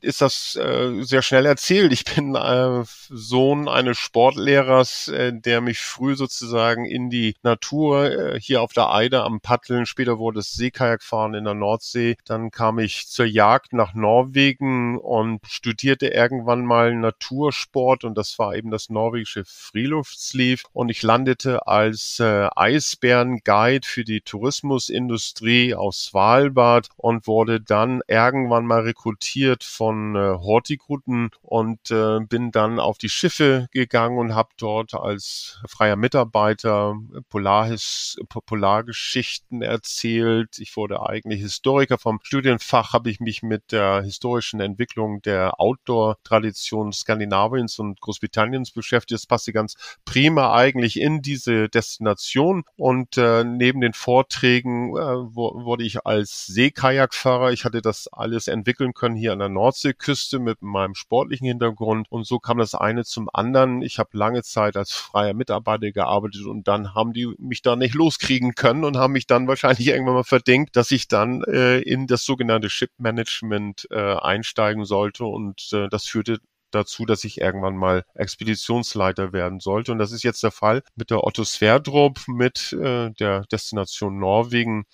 [0.00, 1.92] ist das äh, sehr schnell erzählt.
[1.92, 8.40] Ich bin äh, Sohn eines Sportlehrers, äh, der mich früh sozusagen in die Natur äh,
[8.40, 12.16] hier auf der Eide am Paddeln, später wurde es Seekajakfahren in der Nordsee.
[12.24, 18.54] Dann kam ich zur Jagd nach Norwegen und studierte irgendwann mal Natursport und das war
[18.54, 26.88] eben das norwegische Friluftsliv und ich landete als äh, Eisbärenguide für die Tourismusindustrie aus Svalbard
[26.96, 33.08] und wurde dann irgendwann mal rekrutiert von äh, Hortigruten und äh, bin dann auf die
[33.08, 36.94] Schiffe gegangen und habe dort als freier Mitarbeiter
[37.28, 40.58] Polarhis, Polargeschichten erzählt.
[40.58, 41.98] Ich wurde eigentlich Historiker.
[41.98, 49.20] Vom Studienfach habe ich mich mit der historischen Entwicklung der Outdoor-Tradition Skandinaviens und Großbritanniens beschäftigt.
[49.20, 49.74] Das passte ganz
[50.04, 57.52] prima eigentlich in diese Destination und äh, neben den Vorträgen äh, wurde ich als Seekajakfahrer,
[57.52, 62.26] ich hatte das alles entwickeln können hier an der Nordseeküste mit meinem sportlichen Hintergrund und
[62.26, 63.82] so kam das eine zum anderen.
[63.82, 67.94] Ich habe lange Zeit als freier Mitarbeiter gearbeitet und dann haben die mich da nicht
[67.94, 72.06] loskriegen können und haben mich dann wahrscheinlich irgendwann mal verdingt, dass ich dann äh, in
[72.06, 76.38] das sogenannte Ship Management äh, einsteigen sollte und äh, das führte
[76.74, 79.92] dazu, dass ich irgendwann mal Expeditionsleiter werden sollte.
[79.92, 84.84] Und das ist jetzt der Fall mit der Otto Sverdrup, mit äh, der Destination Norwegen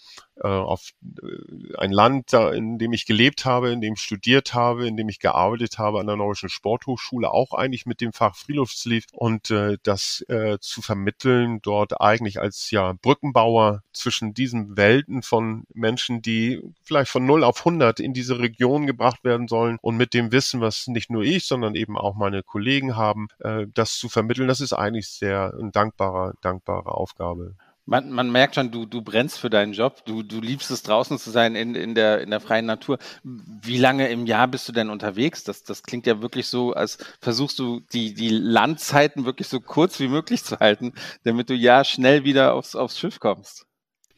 [0.43, 0.91] äh, auf
[1.23, 5.09] äh, ein Land, in dem ich gelebt habe, in dem ich studiert habe, in dem
[5.09, 9.77] ich gearbeitet habe an der Norwegischen Sporthochschule, auch eigentlich mit dem Fach Friluftsliv und äh,
[9.83, 16.63] das äh, zu vermitteln, dort eigentlich als ja Brückenbauer zwischen diesen Welten von Menschen, die
[16.83, 20.61] vielleicht von 0 auf 100 in diese Region gebracht werden sollen und mit dem Wissen,
[20.61, 24.61] was nicht nur ich, sondern eben auch meine Kollegen haben, äh, das zu vermitteln, das
[24.61, 27.55] ist eigentlich sehr ein dankbarer, dankbare Aufgabe.
[27.91, 31.19] Man, man merkt schon, du, du brennst für deinen Job, du, du liebst es draußen
[31.19, 32.99] zu sein in, in, der, in der freien Natur.
[33.25, 35.43] Wie lange im Jahr bist du denn unterwegs?
[35.43, 39.99] Das, das klingt ja wirklich so, als versuchst du die, die Landzeiten wirklich so kurz
[39.99, 40.93] wie möglich zu halten,
[41.25, 43.67] damit du ja schnell wieder aufs, aufs Schiff kommst.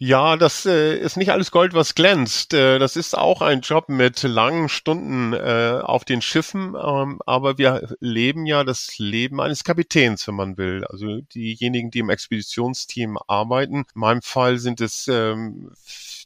[0.04, 2.54] Ja, das äh, ist nicht alles Gold, was glänzt.
[2.54, 7.56] Äh, das ist auch ein Job mit langen Stunden äh, auf den Schiffen, ähm, aber
[7.56, 10.84] wir leben ja das Leben eines Kapitäns, wenn man will.
[10.86, 13.84] Also diejenigen, die im Expeditionsteam arbeiten.
[13.94, 15.70] In meinem Fall sind es ähm,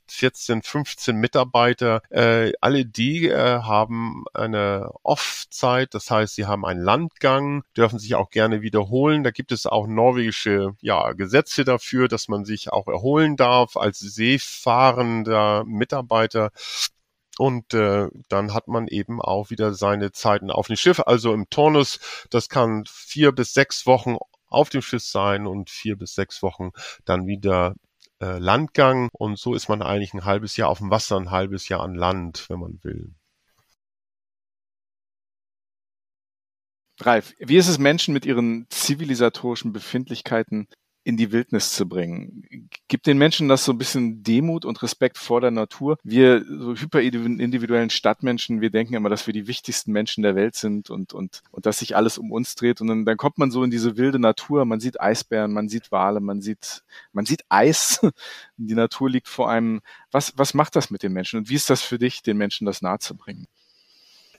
[0.09, 2.03] 14, 15 Mitarbeiter.
[2.11, 8.15] Äh, alle die äh, haben eine Off-Zeit, das heißt, sie haben einen Landgang, dürfen sich
[8.15, 9.25] auch gerne wiederholen.
[9.25, 13.99] Da gibt es auch norwegische ja, Gesetze dafür, dass man sich auch erholen darf als
[13.99, 16.51] seefahrender Mitarbeiter.
[17.39, 21.01] Und äh, dann hat man eben auch wieder seine Zeiten auf dem Schiff.
[21.01, 21.99] Also im Turnus,
[22.31, 24.17] das kann vier bis sechs Wochen
[24.49, 26.71] auf dem Schiff sein und vier bis sechs Wochen
[27.05, 27.75] dann wieder
[28.21, 31.69] äh, Landgang und so ist man eigentlich ein halbes Jahr auf dem Wasser, ein halbes
[31.69, 33.15] Jahr an Land, wenn man will.
[37.01, 40.67] Ralf, wie ist es Menschen mit ihren zivilisatorischen Befindlichkeiten
[41.07, 42.69] in die Wildnis zu bringen.
[42.89, 45.99] Gibt den Menschen das so ein bisschen Demut und Respekt vor der Natur.
[46.03, 50.91] Wir so hyperindividuellen Stadtmenschen, wir denken immer, dass wir die wichtigsten Menschen der Welt sind
[50.91, 52.81] und, und, und dass sich alles um uns dreht.
[52.81, 54.65] Und dann, dann kommt man so in diese wilde Natur.
[54.65, 58.01] Man sieht Eisbären, man sieht Wale, man sieht, man sieht Eis.
[58.57, 59.83] Die Natur liegt vor einem.
[60.11, 61.39] Was, was macht das mit den Menschen?
[61.39, 63.47] Und wie ist das für dich, den Menschen das nahe zu bringen?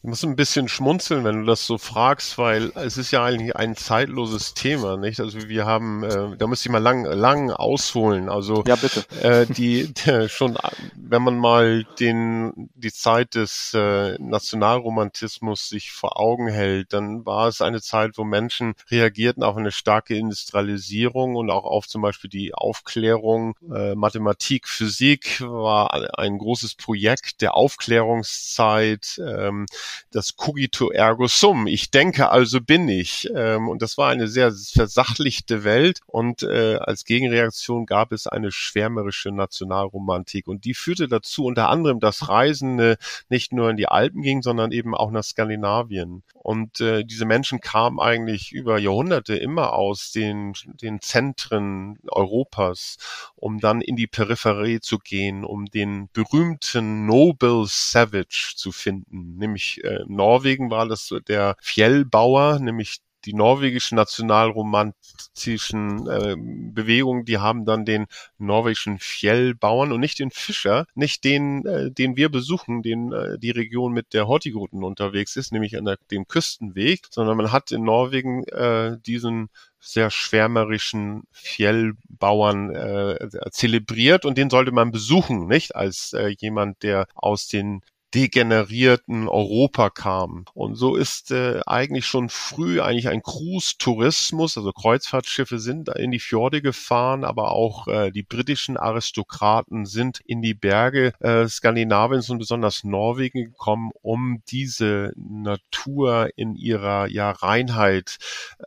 [0.02, 3.56] Ich muss ein bisschen schmunzeln, wenn du das so fragst, weil es ist ja eigentlich
[3.56, 5.20] ein zeitloses Thema, nicht?
[5.20, 8.30] Also wir haben, äh, da müsste ich mal lang, lang ausholen.
[8.30, 9.04] Also ja, bitte.
[9.22, 9.92] Äh, die,
[10.28, 10.58] schon,
[10.96, 17.48] wenn man mal den die Zeit des äh, Nationalromantismus sich vor Augen hält, dann war
[17.48, 22.30] es eine Zeit, wo Menschen reagierten auf eine starke Industrialisierung und auch auf zum Beispiel
[22.30, 23.56] die Aufklärung.
[23.74, 29.20] Äh, Mathematik, Physik war ein großes Projekt der Aufklärungszeit.
[29.26, 29.66] Ähm,
[30.12, 31.68] das Cogito ergo sum.
[31.68, 33.30] Ich denke, also bin ich.
[33.36, 36.00] Ähm, und das war eine sehr versachlichte Welt.
[36.08, 40.48] Und äh, als Gegenreaktion gab es eine schwärmerische Nationalromantik.
[40.48, 42.98] Und die führte dazu unter anderem, dass Reisende
[43.30, 46.24] nicht nur in die Alpen gingen, sondern eben auch nach Skandinavien.
[46.34, 52.98] Und äh, diese Menschen kamen eigentlich über Jahrhunderte immer aus den, den Zentren Europas,
[53.36, 59.77] um dann in die Peripherie zu gehen, um den berühmten Noble Savage zu finden, nämlich
[59.84, 66.36] äh, Norwegen war das der Fjellbauer, nämlich die norwegischen nationalromantischen äh,
[66.72, 72.16] Bewegungen, die haben dann den norwegischen Fjellbauern und nicht den Fischer, nicht den, äh, den
[72.16, 76.28] wir besuchen, den äh, die Region mit der Hortigruten unterwegs ist, nämlich an der, dem
[76.28, 84.50] Küstenweg, sondern man hat in Norwegen äh, diesen sehr schwärmerischen Fjellbauern äh, zelebriert und den
[84.50, 85.76] sollte man besuchen, nicht?
[85.76, 87.82] Als äh, jemand, der aus den
[88.14, 90.46] degenerierten Europa kam.
[90.54, 96.20] Und so ist äh, eigentlich schon früh eigentlich ein Cruise-Tourismus, also Kreuzfahrtschiffe sind in die
[96.20, 102.40] Fjorde gefahren, aber auch äh, die britischen Aristokraten sind in die Berge äh, Skandinaviens und
[102.40, 108.18] besonders Norwegen gekommen, um diese Natur in ihrer ja Reinheit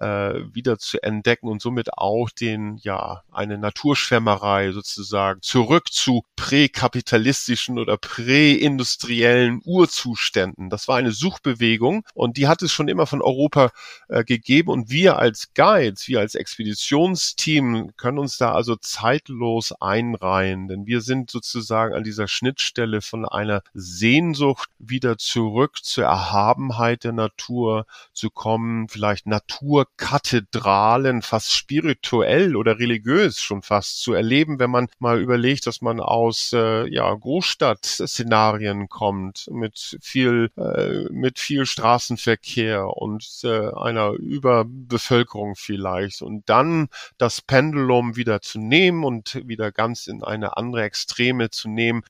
[0.01, 7.79] äh, wieder zu entdecken und somit auch den ja eine Naturschwärmerei sozusagen zurück zu präkapitalistischen
[7.79, 10.71] oder präindustriellen industriellen Urzuständen.
[10.71, 13.71] Das war eine Suchbewegung und die hat es schon immer von Europa
[14.09, 20.69] äh, gegeben und wir als Guides, wir als Expeditionsteam können uns da also zeitlos einreihen,
[20.69, 27.13] denn wir sind sozusagen an dieser Schnittstelle von einer Sehnsucht wieder zurück zur Erhabenheit der
[27.13, 34.89] Natur zu kommen, vielleicht Naturkathedralen fast spirituell oder religiös schon fast zu erleben, wenn man
[34.99, 41.67] mal überlegt, dass man aus äh, ja, Großstadtszenarien kommt kommt, mit viel, äh, mit viel
[41.67, 46.23] Straßenverkehr und äh, einer Überbevölkerung vielleicht.
[46.23, 51.69] Und dann das Pendulum wieder zu nehmen und wieder ganz in eine andere Extreme zu
[51.69, 52.03] nehmen,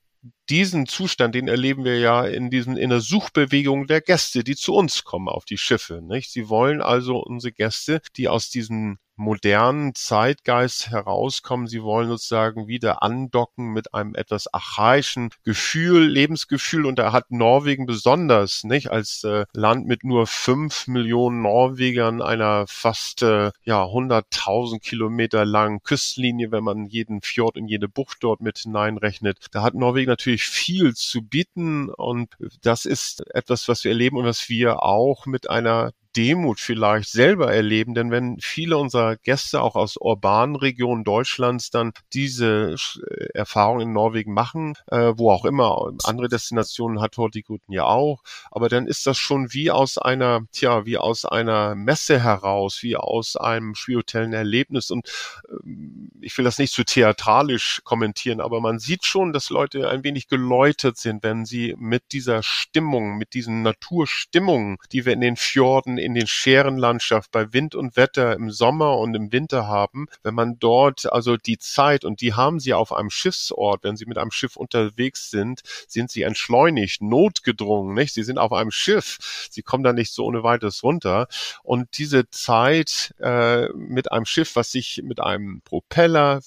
[0.50, 4.74] diesen Zustand, den erleben wir ja in diesen, in der Suchbewegung der Gäste, die zu
[4.74, 6.30] uns kommen auf die Schiffe, nicht?
[6.30, 11.66] Sie wollen also unsere Gäste, die aus diesen modernen Zeitgeist herauskommen.
[11.66, 16.86] Sie wollen sozusagen wieder andocken mit einem etwas archaischen Gefühl, Lebensgefühl.
[16.86, 22.64] Und da hat Norwegen besonders, nicht als äh, Land mit nur fünf Millionen Norwegern, einer
[22.66, 28.40] fast äh, ja 100.000 Kilometer langen Küstenlinie, wenn man jeden Fjord und jede Bucht dort
[28.40, 29.46] mit hineinrechnet.
[29.52, 34.24] Da hat Norwegen natürlich viel zu bieten und das ist etwas, was wir erleben und
[34.24, 39.76] was wir auch mit einer Demut vielleicht selber erleben, denn wenn viele unserer Gäste auch
[39.76, 45.92] aus urbanen Regionen Deutschlands dann diese äh, Erfahrung in Norwegen machen, äh, wo auch immer,
[46.04, 50.84] andere Destinationen hat Hortiguten ja auch, aber dann ist das schon wie aus einer, tja,
[50.84, 55.08] wie aus einer Messe heraus, wie aus einem spirituellen Erlebnis und
[55.48, 60.04] ähm, ich will das nicht zu theatralisch kommentieren, aber man sieht schon, dass Leute ein
[60.04, 65.36] wenig geläutert sind, wenn sie mit dieser Stimmung, mit diesen Naturstimmungen, die wir in den
[65.36, 70.34] Fjorden, in den Scherenlandschaft bei Wind und Wetter im Sommer und im Winter haben, wenn
[70.34, 74.18] man dort also die Zeit und die haben sie auf einem Schiffsort, wenn sie mit
[74.18, 78.14] einem Schiff unterwegs sind, sind sie entschleunigt, notgedrungen, nicht?
[78.14, 81.28] Sie sind auf einem Schiff, sie kommen da nicht so ohne weiteres runter
[81.62, 86.40] und diese Zeit äh, mit einem Schiff, was sich mit einem Propeller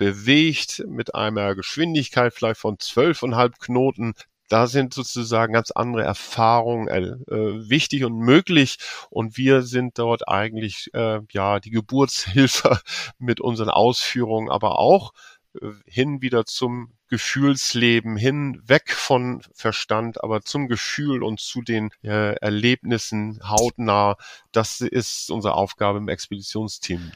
[0.00, 4.14] bewegt, mit einer Geschwindigkeit vielleicht von zwölfeinhalb Knoten,
[4.50, 10.90] da sind sozusagen ganz andere Erfahrungen äh, wichtig und möglich und wir sind dort eigentlich
[10.92, 12.80] äh, ja die Geburtshilfe
[13.18, 15.12] mit unseren Ausführungen, aber auch
[15.54, 21.90] äh, hin wieder zum Gefühlsleben hin, weg von Verstand, aber zum Gefühl und zu den
[22.02, 24.16] äh, Erlebnissen hautnah.
[24.52, 27.12] Das ist unsere Aufgabe im Expeditionsteam.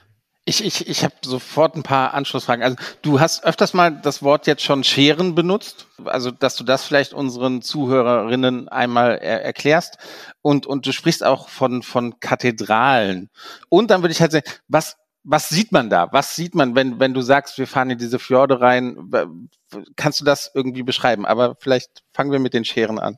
[0.47, 2.63] Ich, ich, ich habe sofort ein paar Anschlussfragen.
[2.63, 6.85] Also du hast öfters mal das Wort jetzt schon Scheren benutzt, also dass du das
[6.85, 9.97] vielleicht unseren Zuhörerinnen einmal er erklärst.
[10.43, 13.31] Und, und du sprichst auch von, von Kathedralen.
[13.71, 16.09] Und dann würde ich halt sagen, was, was sieht man da?
[16.13, 19.11] Was sieht man, wenn, wenn du sagst, wir fahren in diese Fjorde rein?
[19.97, 21.25] Kannst du das irgendwie beschreiben?
[21.25, 23.17] Aber vielleicht fangen wir mit den Scheren an.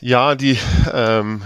[0.00, 0.58] Ja, die
[0.92, 1.42] ähm,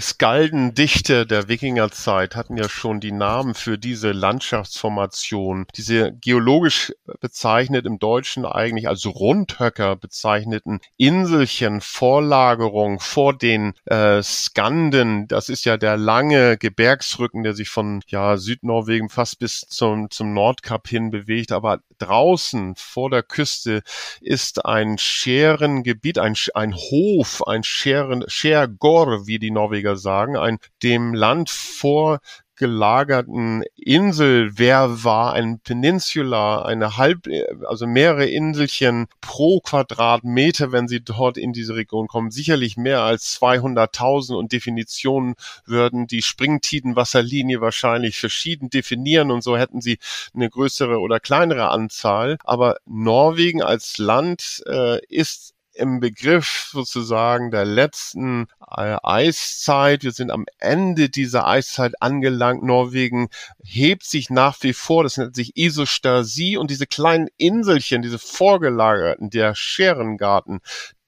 [0.00, 7.98] Skaldendichte der Wikingerzeit hatten ja schon die Namen für diese Landschaftsformation, diese geologisch bezeichnet im
[7.98, 15.28] Deutschen eigentlich als Rundhöcker bezeichneten Inselchen, Vorlagerung vor den äh, Skanden.
[15.28, 20.32] Das ist ja der lange Gebirgsrücken, der sich von ja, Südnorwegen fast bis zum, zum
[20.32, 21.52] Nordkap hin bewegt.
[21.52, 23.82] Aber draußen vor der Küste
[24.20, 30.58] ist ein Scherengebiet, ein, ein Hof, ein Scheren, Schergor, wie die Norweger Norweger sagen, ein
[30.82, 32.20] dem Land vor
[32.54, 37.26] gelagerten Insel, wer war ein Peninsula, eine halb,
[37.66, 43.40] also mehrere Inselchen pro Quadratmeter, wenn sie dort in diese Region kommen, sicherlich mehr als
[43.40, 45.34] 200.000 und Definitionen
[45.66, 49.98] würden die Springtidenwasserlinie wahrscheinlich verschieden definieren und so hätten sie
[50.32, 52.36] eine größere oder kleinere Anzahl.
[52.44, 60.04] Aber Norwegen als Land äh, ist im Begriff sozusagen der letzten äh, Eiszeit.
[60.04, 62.62] Wir sind am Ende dieser Eiszeit angelangt.
[62.62, 63.28] Norwegen
[63.62, 69.28] hebt sich nach wie vor, das nennt sich Isostasie und diese kleinen Inselchen, diese vorgelagerten,
[69.28, 70.60] der Scherengarten,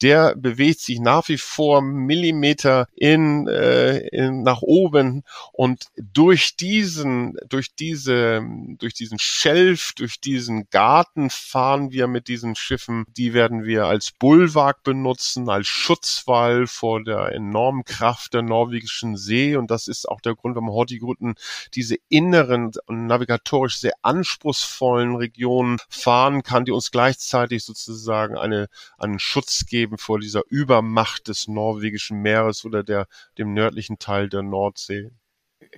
[0.02, 7.36] der bewegt sich nach wie vor Millimeter in, äh, in nach oben und durch diesen
[7.48, 8.42] durch diese
[8.78, 13.04] durch diesen Schelf, durch diesen Garten fahren wir mit diesen Schiffen.
[13.16, 19.56] Die werden wir als Bulwark benutzen, als Schutzwall vor der enormen Kraft der norwegischen See
[19.56, 21.34] und das ist auch der Grund, warum Hurtigruten
[21.74, 29.18] diese inneren und navigatorisch sehr anspruchsvollen Regionen fahren kann, die uns gleichzeitig sozusagen eine einen
[29.18, 33.06] Schutz geben eben vor dieser Übermacht des norwegischen Meeres oder der,
[33.38, 35.10] dem nördlichen Teil der Nordsee.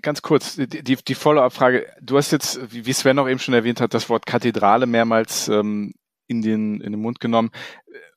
[0.03, 1.87] Ganz kurz, die, die, die Follow-up-Frage.
[2.01, 5.95] Du hast jetzt, wie Sven auch eben schon erwähnt hat, das Wort Kathedrale mehrmals ähm,
[6.27, 7.51] in, den, in den Mund genommen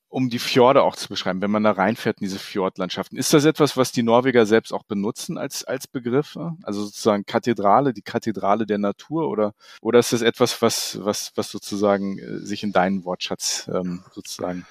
[0.09, 3.17] um die Fjorde auch zu beschreiben, wenn man da reinfährt in diese Fjordlandschaften.
[3.17, 6.35] Ist das etwas, was die Norweger selbst auch benutzen als, als Begriff?
[6.63, 11.51] Also sozusagen Kathedrale, die Kathedrale der Natur oder, oder ist das etwas, was, was, was
[11.51, 14.65] sozusagen äh, sich in deinen Wortschatz ähm, sozusagen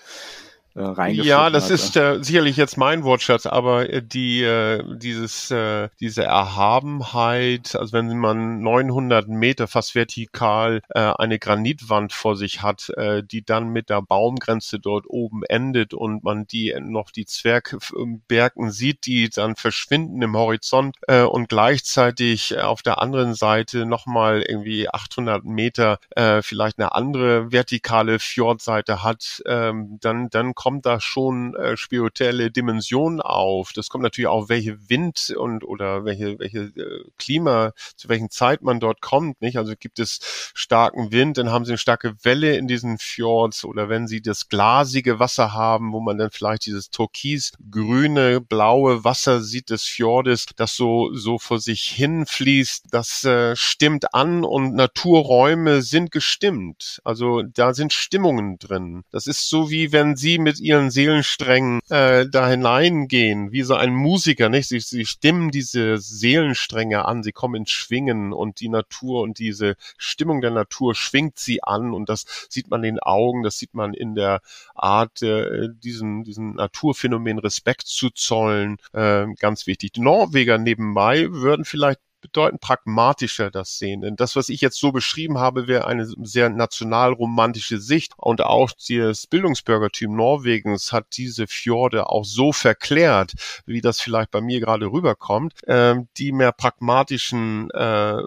[0.78, 1.74] äh, reingefunden Ja, das hatte.
[1.74, 7.92] ist äh, sicherlich jetzt mein Wortschatz, aber äh, die äh, dieses äh, diese Erhabenheit, also
[7.92, 13.68] wenn man 900 Meter fast vertikal äh, eine Granitwand vor sich hat, äh, die dann
[13.70, 19.56] mit der Baumgrenze dort oben endet und man die noch die Zwergbergen sieht, die dann
[19.56, 26.42] verschwinden im Horizont äh, und gleichzeitig auf der anderen Seite nochmal irgendwie 800 Meter äh,
[26.42, 32.50] vielleicht eine andere vertikale Fjordseite hat, ähm, dann dann kommt kommt da schon äh, spirituelle
[32.50, 33.72] Dimension auf.
[33.72, 38.60] Das kommt natürlich auch, welche Wind und oder welche, welche äh, Klima, zu welchen Zeit
[38.60, 39.56] man dort kommt, nicht?
[39.56, 43.88] Also gibt es starken Wind, dann haben sie eine starke Welle in diesen Fjords oder
[43.88, 49.70] wenn sie das glasige Wasser haben, wo man dann vielleicht dieses türkisgrüne, blaue Wasser sieht
[49.70, 55.80] des Fjordes, das so, so vor sich hin fließt, das äh, stimmt an und Naturräume
[55.80, 57.00] sind gestimmt.
[57.04, 59.04] Also da sind Stimmungen drin.
[59.10, 63.74] Das ist so wie wenn sie mit mit ihren Seelensträngen äh, da hineingehen, wie so
[63.74, 64.68] ein Musiker, nicht?
[64.68, 69.76] Sie, sie stimmen diese Seelenstränge an, sie kommen ins Schwingen und die Natur und diese
[69.96, 73.74] Stimmung der Natur schwingt sie an und das sieht man in den Augen, das sieht
[73.74, 74.40] man in der
[74.74, 79.92] Art, äh, diesen, diesen Naturphänomen Respekt zu zollen, äh, ganz wichtig.
[79.92, 84.00] Die Norweger nebenbei würden vielleicht bedeutend pragmatischer das sehen.
[84.00, 88.12] Denn das, was ich jetzt so beschrieben habe, wäre eine sehr nationalromantische Sicht.
[88.16, 93.32] Und auch das Bildungsbürgertum Norwegens hat diese Fjorde auch so verklärt,
[93.66, 95.54] wie das vielleicht bei mir gerade rüberkommt.
[95.66, 98.22] Ähm, die mehr pragmatischen äh,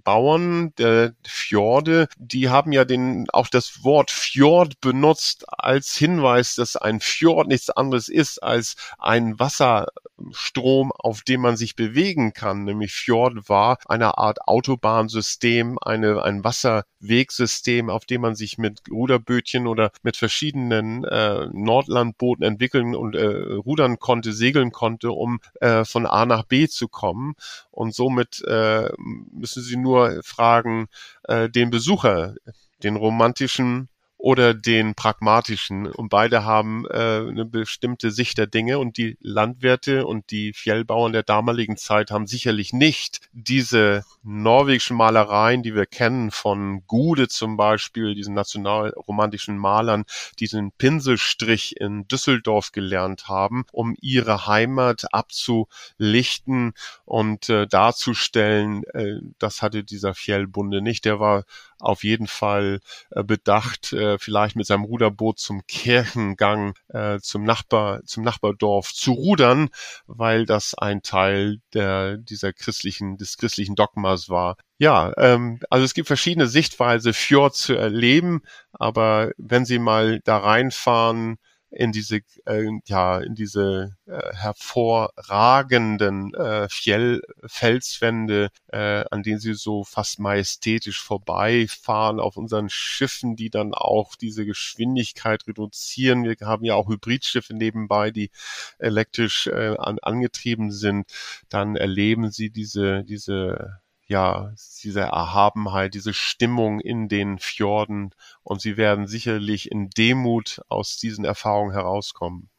[0.00, 6.76] Bauern der Fjorde, die haben ja den, auch das Wort Fjord benutzt als Hinweis, dass
[6.76, 12.64] ein Fjord nichts anderes ist als ein Wasserstrom, auf dem man sich bewegen kann.
[12.64, 19.66] Nämlich Fjord war eine Art Autobahnsystem, eine, ein Wasserwegsystem, auf dem man sich mit Ruderbötchen
[19.66, 26.06] oder mit verschiedenen äh, Nordlandbooten entwickeln und äh, rudern konnte, segeln konnte, um äh, von
[26.06, 27.34] A nach B zu kommen.
[27.70, 30.86] Und somit äh, müssen sie nur fragen,
[31.24, 32.34] äh, den Besucher,
[32.82, 33.88] den romantischen
[34.22, 35.86] oder den pragmatischen.
[35.86, 41.12] Und beide haben äh, eine bestimmte Sicht der Dinge und die Landwirte und die Fjellbauern
[41.12, 47.56] der damaligen Zeit haben sicherlich nicht diese norwegischen Malereien, die wir kennen von Gude zum
[47.56, 50.04] Beispiel, diesen nationalromantischen Malern,
[50.38, 58.84] diesen Pinselstrich in Düsseldorf gelernt haben, um ihre Heimat abzulichten und äh, darzustellen.
[58.94, 61.06] Äh, das hatte dieser Fjellbunde nicht.
[61.06, 61.42] Der war
[61.82, 62.80] auf jeden Fall
[63.10, 69.12] äh, bedacht, äh, vielleicht mit seinem Ruderboot zum Kirchengang äh, zum Nachbar, zum Nachbardorf zu
[69.12, 69.68] rudern,
[70.06, 74.56] weil das ein Teil der dieser christlichen des christlichen Dogmas war.
[74.78, 80.38] Ja, ähm, also es gibt verschiedene Sichtweise Fjord zu erleben, aber wenn Sie mal da
[80.38, 81.38] reinfahren,
[81.72, 89.54] in diese äh, ja in diese äh, hervorragenden äh, Fjell Felswände, äh, an denen sie
[89.54, 96.24] so fast majestätisch vorbeifahren auf unseren Schiffen, die dann auch diese Geschwindigkeit reduzieren.
[96.24, 98.30] Wir haben ja auch Hybridschiffe nebenbei, die
[98.78, 101.06] elektrisch äh, an, angetrieben sind.
[101.48, 108.76] Dann erleben sie diese diese ja, diese Erhabenheit, diese Stimmung in den Fjorden und sie
[108.76, 112.50] werden sicherlich in Demut aus diesen Erfahrungen herauskommen.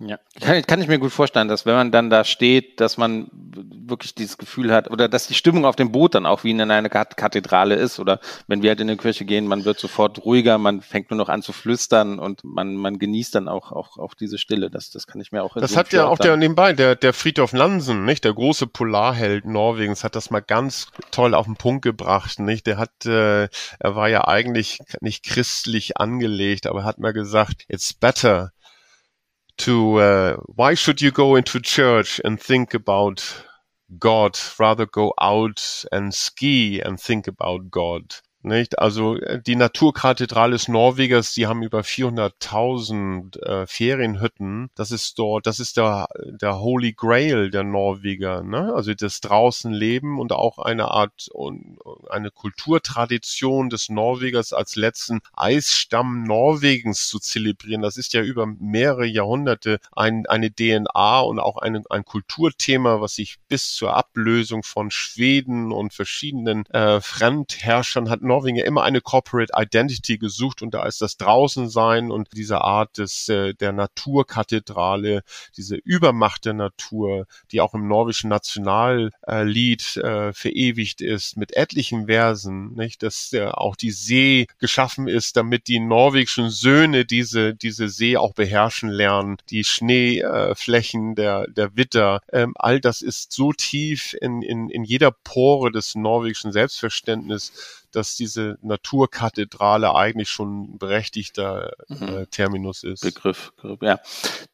[0.00, 3.28] Ja, kann, kann, ich mir gut vorstellen, dass wenn man dann da steht, dass man
[3.32, 6.60] wirklich dieses Gefühl hat oder dass die Stimmung auf dem Boot dann auch wie in
[6.60, 10.56] einer Kathedrale ist oder wenn wir halt in eine Kirche gehen, man wird sofort ruhiger,
[10.58, 14.14] man fängt nur noch an zu flüstern und man, man genießt dann auch, auch, auch
[14.14, 14.70] diese Stille.
[14.70, 17.52] Das, das kann ich mir auch Das hat ja auch der nebenbei, der, der Friedhof
[17.52, 18.22] Nansen, nicht?
[18.22, 22.68] Der große Polarheld Norwegens hat das mal ganz toll auf den Punkt gebracht, nicht?
[22.68, 23.48] Der hat, äh,
[23.80, 28.52] er war ja eigentlich nicht christlich angelegt, aber hat mal gesagt, it's better
[29.58, 33.44] to uh, why should you go into church and think about
[33.98, 38.14] God, rather go out and ski and think about God.
[38.42, 38.78] Nicht?
[38.78, 44.70] Also äh, die Naturkathedrale des Norwegers, die haben über 400.000 äh, Ferienhütten.
[44.76, 48.44] Das ist dort, das ist der, der Holy Grail der Norweger.
[48.44, 48.72] Ne?
[48.74, 51.28] Also das draußen leben und auch eine Art
[52.08, 57.82] eine Kulturtradition des Norwegers als letzten Eisstamm Norwegens zu zelebrieren.
[57.82, 63.14] Das ist ja über mehrere Jahrhunderte ein, eine DNA und auch eine, ein Kulturthema, was
[63.14, 69.00] sich bis zur Ablösung von Schweden und verschiedenen äh, Fremdherrschern hat Norwegen ja immer eine
[69.00, 75.22] Corporate Identity gesucht und da ist das Draußensein und diese Art des äh, der Naturkathedrale,
[75.56, 82.74] diese Übermacht der Natur, die auch im norwegischen Nationallied äh, verewigt ist mit etlichen Versen,
[82.74, 88.16] nicht, dass äh, auch die See geschaffen ist, damit die norwegischen Söhne diese diese See
[88.16, 94.42] auch beherrschen lernen, die Schneeflächen der der Witter, ähm, all das ist so tief in
[94.42, 102.08] in in jeder Pore des norwegischen Selbstverständnisses dass diese Naturkathedrale eigentlich schon ein berechtigter mhm.
[102.08, 103.02] äh, Terminus ist.
[103.02, 104.00] Begriff, ja.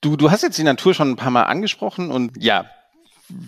[0.00, 2.66] Du, du hast jetzt die Natur schon ein paar Mal angesprochen und ja,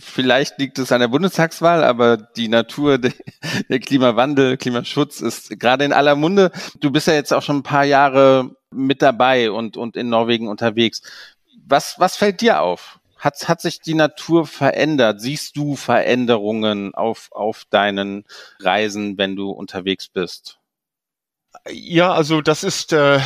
[0.01, 2.99] vielleicht liegt es an der Bundestagswahl, aber die Natur,
[3.69, 6.51] der Klimawandel, Klimaschutz ist gerade in aller Munde.
[6.81, 10.49] Du bist ja jetzt auch schon ein paar Jahre mit dabei und, und in Norwegen
[10.49, 11.03] unterwegs.
[11.67, 13.01] Was, was fällt dir auf?
[13.19, 15.21] Hat, hat sich die Natur verändert?
[15.21, 18.25] Siehst du Veränderungen auf, auf deinen
[18.61, 20.59] Reisen, wenn du unterwegs bist?
[21.69, 23.21] Ja, also das ist äh,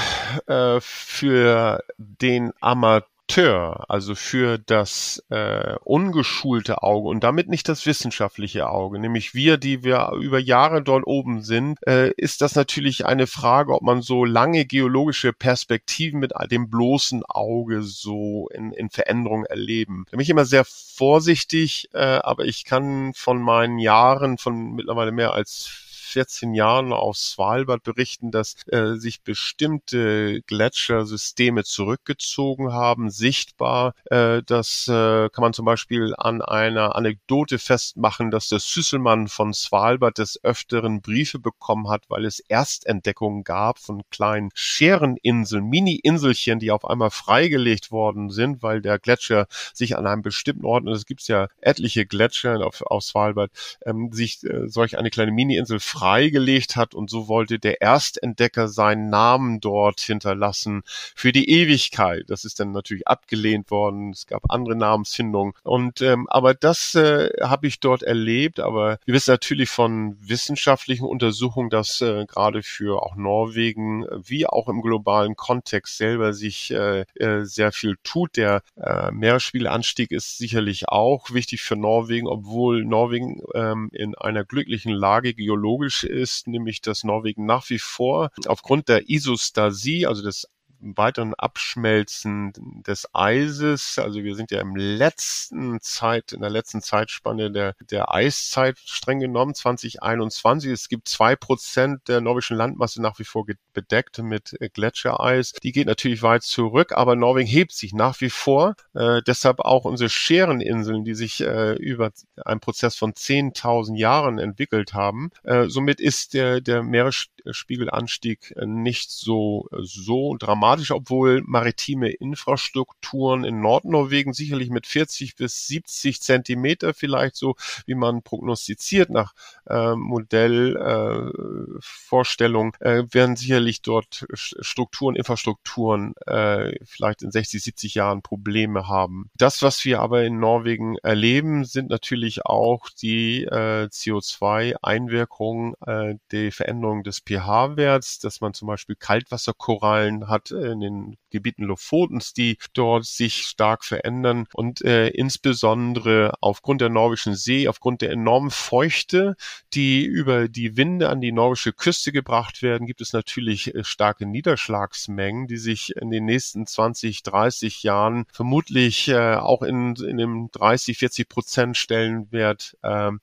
[0.46, 7.86] äh, für den Amateur Amateur, also für das äh, ungeschulte Auge und damit nicht das
[7.86, 13.06] wissenschaftliche Auge, nämlich wir, die wir über Jahre dort oben sind, äh, ist das natürlich
[13.06, 18.90] eine Frage, ob man so lange geologische Perspektiven mit dem bloßen Auge so in, in
[18.90, 20.06] Veränderungen erleben.
[20.10, 25.12] Da bin ich immer sehr vorsichtig, äh, aber ich kann von meinen Jahren, von mittlerweile
[25.12, 33.94] mehr als 14 Jahren auf Svalbard berichten, dass äh, sich bestimmte Gletschersysteme zurückgezogen haben, sichtbar.
[34.06, 39.52] Äh, das äh, kann man zum Beispiel an einer Anekdote festmachen, dass der Süsselmann von
[39.52, 46.70] Svalbard des Öfteren Briefe bekommen hat, weil es Erstentdeckungen gab von kleinen Schereninseln, Mini-Inselchen, die
[46.70, 51.06] auf einmal freigelegt worden sind, weil der Gletscher sich an einem bestimmten Ort, und es
[51.06, 53.50] gibt ja etliche Gletscher auf, auf Svalbard,
[53.86, 59.10] ähm, sich äh, solch eine kleine Mini-Insel freigelegt hat und so wollte der Erstentdecker seinen
[59.10, 62.24] Namen dort hinterlassen für die Ewigkeit.
[62.28, 64.10] Das ist dann natürlich abgelehnt worden.
[64.10, 68.60] Es gab andere Namensfindungen und ähm, aber das äh, habe ich dort erlebt.
[68.60, 74.68] Aber wir wissen natürlich von wissenschaftlichen Untersuchungen, dass äh, gerade für auch Norwegen wie auch
[74.70, 78.38] im globalen Kontext selber sich äh, äh, sehr viel tut.
[78.38, 84.92] Der äh, Meeresspiegelanstieg ist sicherlich auch wichtig für Norwegen, obwohl Norwegen ähm, in einer glücklichen
[84.92, 90.48] Lage geologisch typisch ist, nämlich dass Norwegen nach wie vor aufgrund der Isostasie, also des
[90.80, 92.52] weiteren Abschmelzen
[92.86, 93.98] des Eises.
[93.98, 99.20] Also wir sind ja im letzten Zeit, in der letzten Zeitspanne der, der Eiszeit streng
[99.20, 100.70] genommen, 2021.
[100.70, 105.52] Es gibt zwei Prozent der norwegischen Landmasse nach wie vor bedeckt mit Gletschereis.
[105.62, 108.74] Die geht natürlich weit zurück, aber Norwegen hebt sich nach wie vor.
[108.94, 112.10] Äh, deshalb auch unsere Schereninseln, die sich äh, über
[112.44, 115.30] einen Prozess von 10.000 Jahren entwickelt haben.
[115.42, 123.60] Äh, somit ist der, der Meeresspiegelanstieg nicht so, so dramatisch dramatisch, obwohl maritime Infrastrukturen in
[123.60, 127.56] Nordnorwegen sicherlich mit 40 bis 70 Zentimeter vielleicht so,
[127.86, 129.34] wie man prognostiziert nach
[129.68, 138.22] äh, Modellvorstellung, äh, äh, werden sicherlich dort Strukturen, Infrastrukturen äh, vielleicht in 60, 70 Jahren
[138.22, 139.30] Probleme haben.
[139.36, 146.50] Das, was wir aber in Norwegen erleben, sind natürlich auch die äh, CO2-Einwirkungen, äh, die
[146.50, 153.04] Veränderung des pH-Werts, dass man zum Beispiel Kaltwasserkorallen hat in den Gebieten Lofotens, die dort
[153.04, 159.36] sich stark verändern und äh, insbesondere aufgrund der norwegischen See, aufgrund der enormen Feuchte,
[159.72, 164.26] die über die Winde an die norwegische Küste gebracht werden, gibt es natürlich äh, starke
[164.26, 170.48] Niederschlagsmengen, die sich in den nächsten 20, 30 Jahren vermutlich äh, auch in, in dem
[170.52, 173.20] 30, 40 Prozent Stellenwert ähm,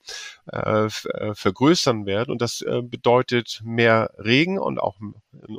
[0.51, 2.31] äh, äh, vergrößern werden.
[2.31, 4.97] Und das äh, bedeutet mehr Regen und auch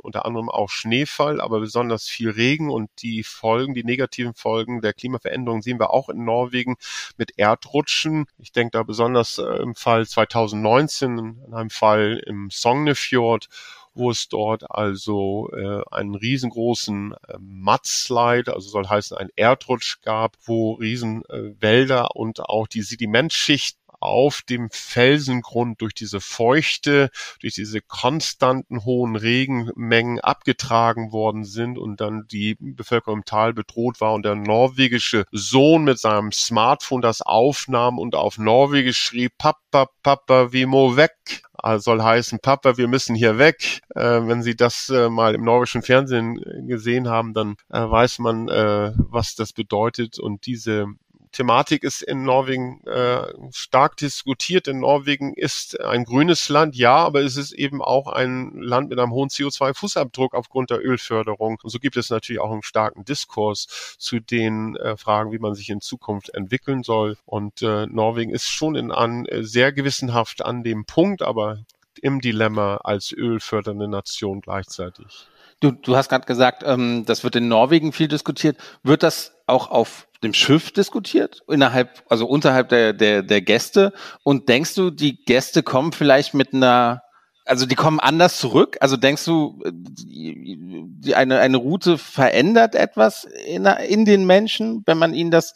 [0.01, 4.93] unter anderem auch Schneefall, aber besonders viel Regen und die Folgen, die negativen Folgen der
[4.93, 6.75] Klimaveränderung sehen wir auch in Norwegen
[7.17, 8.25] mit Erdrutschen.
[8.37, 11.17] Ich denke da besonders äh, im Fall 2019,
[11.47, 13.47] in einem Fall im Sognefjord
[13.93, 20.37] wo es dort also äh, einen riesengroßen äh, Mudslide, also soll heißen ein Erdrutsch gab,
[20.45, 27.09] wo Riesenwälder äh, und auch die Sedimentschicht auf dem Felsengrund durch diese Feuchte,
[27.41, 34.01] durch diese konstanten hohen Regenmengen abgetragen worden sind und dann die Bevölkerung im Tal bedroht
[34.01, 39.87] war und der norwegische Sohn mit seinem Smartphone das aufnahm und auf Norwegisch schrieb, Papa,
[40.03, 41.43] Papa, wie mo weg?
[41.53, 43.81] Also soll heißen, Papa, wir müssen hier weg.
[43.95, 48.47] Äh, wenn Sie das äh, mal im norwegischen Fernsehen gesehen haben, dann äh, weiß man,
[48.47, 50.19] äh, was das bedeutet.
[50.19, 50.87] Und diese
[51.31, 54.67] Thematik ist in Norwegen äh, stark diskutiert.
[54.67, 58.99] In Norwegen ist ein grünes Land, ja, aber es ist eben auch ein Land mit
[58.99, 61.59] einem hohen CO2-Fußabdruck aufgrund der Ölförderung.
[61.61, 65.53] Und so gibt es natürlich auch einen starken Diskurs zu den äh, Fragen, wie man
[65.53, 67.17] sich in Zukunft entwickeln soll.
[67.25, 71.59] Und äh, Norwegen ist schon in an, äh, sehr gewissenhaft an dem Punkt, aber
[72.01, 75.27] im Dilemma als ölfördernde Nation gleichzeitig.
[75.61, 78.57] Du, du hast gerade gesagt, ähm, das wird in Norwegen viel diskutiert.
[78.83, 83.93] Wird das auch auf dem Schiff diskutiert, innerhalb, also unterhalb der, der, der Gäste?
[84.23, 87.01] Und denkst du, die Gäste kommen vielleicht mit einer,
[87.45, 88.77] also die kommen anders zurück?
[88.79, 95.13] Also denkst du, die, eine, eine Route verändert etwas in, in den Menschen, wenn man
[95.13, 95.53] ihnen das,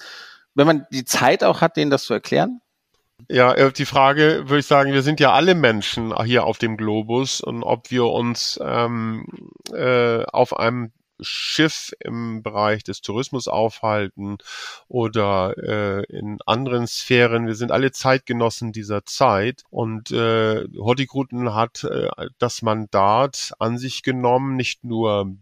[0.54, 2.60] wenn man die Zeit auch hat, denen das zu erklären?
[3.30, 6.78] Ja, äh, die Frage würde ich sagen, wir sind ja alle Menschen hier auf dem
[6.78, 9.26] Globus und ob wir uns ähm,
[9.72, 14.38] äh, auf einem Schiff im Bereich des Tourismus aufhalten
[14.88, 17.48] oder äh, in anderen Sphären.
[17.48, 22.10] Wir sind alle Zeitgenossen dieser Zeit und äh, Hortigruten hat äh,
[22.40, 25.36] das Mandat an sich genommen, nicht nur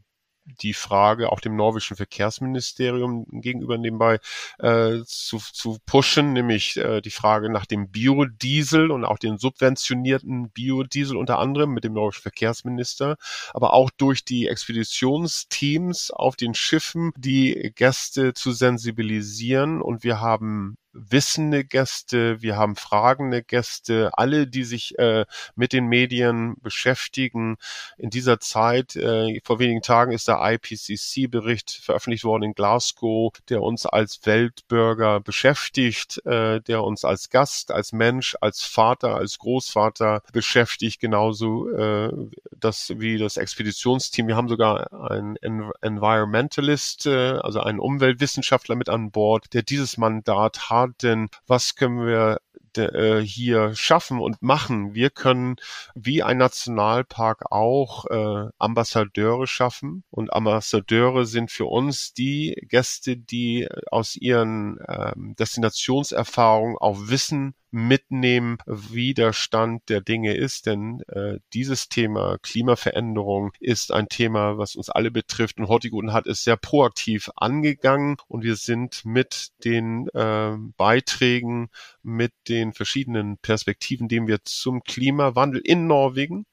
[0.61, 4.19] die Frage auch dem norwegischen Verkehrsministerium gegenüber nebenbei
[4.59, 10.49] äh, zu, zu pushen, nämlich äh, die Frage nach dem Biodiesel und auch den subventionierten
[10.51, 13.17] Biodiesel unter anderem mit dem norwegischen Verkehrsminister,
[13.53, 19.81] aber auch durch die Expeditionsteams auf den Schiffen die Gäste zu sensibilisieren.
[19.81, 25.25] Und wir haben wissende Gäste, wir haben fragende Gäste, alle, die sich äh,
[25.55, 27.57] mit den Medien beschäftigen.
[27.97, 33.61] In dieser Zeit, äh, vor wenigen Tagen ist der IPCC-Bericht veröffentlicht worden in Glasgow, der
[33.61, 40.23] uns als Weltbürger beschäftigt, äh, der uns als Gast, als Mensch, als Vater, als Großvater
[40.33, 42.11] beschäftigt, genauso äh,
[42.51, 44.27] das wie das Expeditionsteam.
[44.27, 45.37] Wir haben sogar einen
[45.81, 52.05] Environmentalist, äh, also einen Umweltwissenschaftler mit an Bord, der dieses Mandat hat denn was können
[52.05, 52.39] wir
[52.77, 54.93] äh, hier schaffen und machen.
[54.93, 55.55] Wir können
[55.95, 63.67] wie ein Nationalpark auch äh, Ambassadeure schaffen und Ambassadeure sind für uns die Gäste, die
[63.91, 70.65] aus ihren ähm, Destinationserfahrungen auch wissen, mitnehmen, wie der Stand der Dinge ist.
[70.65, 75.57] Denn äh, dieses Thema Klimaveränderung ist ein Thema, was uns alle betrifft.
[75.57, 81.69] Und Hortiguten hat es sehr proaktiv angegangen und wir sind mit den äh, Beiträgen,
[82.03, 86.45] mit den verschiedenen Perspektiven, denen wir zum Klimawandel in Norwegen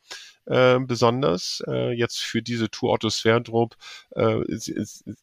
[0.46, 1.62] äh, besonders.
[1.66, 3.76] Äh, jetzt für diese Tour Otto Sverdrup
[4.12, 4.40] äh,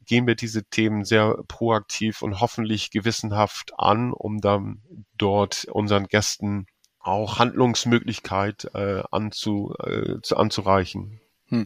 [0.05, 4.81] gehen wir diese Themen sehr proaktiv und hoffentlich gewissenhaft an, um dann
[5.17, 6.67] dort unseren Gästen
[6.99, 11.19] auch Handlungsmöglichkeit äh, anzu, äh, zu, anzureichen.
[11.49, 11.65] Hm.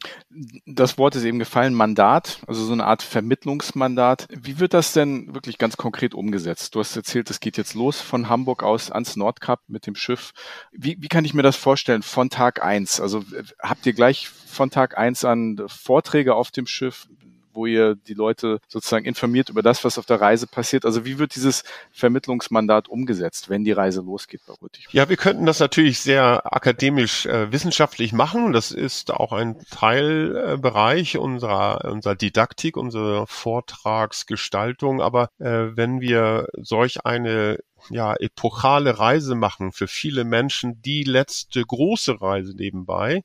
[0.65, 4.27] Das Wort ist eben gefallen, Mandat, also so eine Art Vermittlungsmandat.
[4.29, 6.75] Wie wird das denn wirklich ganz konkret umgesetzt?
[6.75, 10.31] Du hast erzählt, es geht jetzt los von Hamburg aus ans Nordkap mit dem Schiff.
[10.71, 12.99] Wie, wie kann ich mir das vorstellen von Tag eins?
[12.99, 13.23] Also
[13.61, 17.07] habt ihr gleich von Tag eins an Vorträge auf dem Schiff?
[17.53, 20.85] Wo ihr die Leute sozusagen informiert über das, was auf der Reise passiert.
[20.85, 24.87] Also wie wird dieses Vermittlungsmandat umgesetzt, wenn die Reise losgeht bei Rüttig?
[24.91, 28.53] Ja, wir könnten das natürlich sehr akademisch äh, wissenschaftlich machen.
[28.53, 35.01] Das ist auch ein Teilbereich unserer, unserer Didaktik, unserer Vortragsgestaltung.
[35.01, 41.63] Aber äh, wenn wir solch eine ja, epochale Reise machen für viele Menschen, die letzte
[41.63, 43.21] große Reise nebenbei,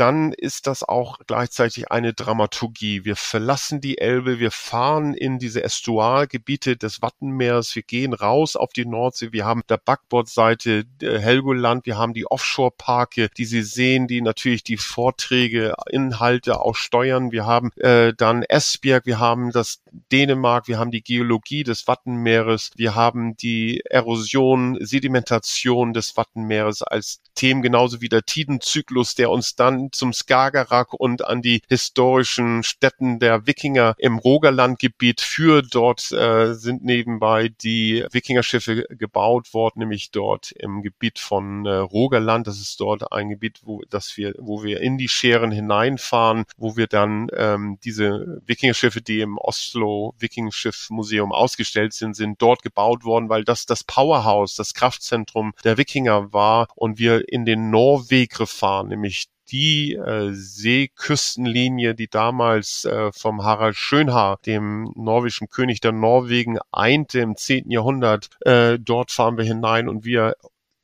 [0.00, 3.04] dann ist das auch gleichzeitig eine Dramaturgie.
[3.04, 8.72] Wir verlassen die Elbe, wir fahren in diese Estuargebiete des Wattenmeers, wir gehen raus auf
[8.72, 14.06] die Nordsee, wir haben der Backbordseite äh, Helgoland, wir haben die Offshore-Parke, die Sie sehen,
[14.06, 17.30] die natürlich die Vorträge, Inhalte auch steuern.
[17.30, 22.70] Wir haben äh, dann Esbjerg, wir haben das Dänemark, wir haben die Geologie des Wattenmeeres,
[22.74, 29.56] wir haben die Erosion, Sedimentation des Wattenmeeres als Themen, genauso wie der Tidenzyklus, der uns
[29.56, 35.74] dann zum Skagerrak und an die historischen Städten der Wikinger im Rogerlandgebiet führt.
[35.74, 42.46] Dort äh, sind nebenbei die Wikingerschiffe gebaut worden, nämlich dort im Gebiet von äh, Rogerland.
[42.46, 46.76] Das ist dort ein Gebiet, wo, das wir, wo wir in die Scheren hineinfahren, wo
[46.76, 53.28] wir dann ähm, diese Wikingerschiffe, die im Oslo Wikingschiff-Museum ausgestellt sind, sind dort gebaut worden,
[53.28, 58.88] weil das das Powerhouse, das Kraftzentrum der Wikinger war und wir in den Norwegre fahren,
[58.88, 66.58] nämlich die äh, Seeküstenlinie, die damals äh, vom Harald Schönhaar, dem norwegischen König der Norwegen,
[66.72, 67.70] einte im 10.
[67.70, 68.28] Jahrhundert.
[68.40, 70.34] Äh, dort fahren wir hinein und wir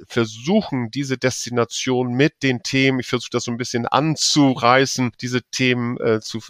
[0.07, 5.99] versuchen, diese Destination mit den Themen, ich versuche das so ein bisschen anzureißen, diese Themen
[5.99, 6.41] äh, zu,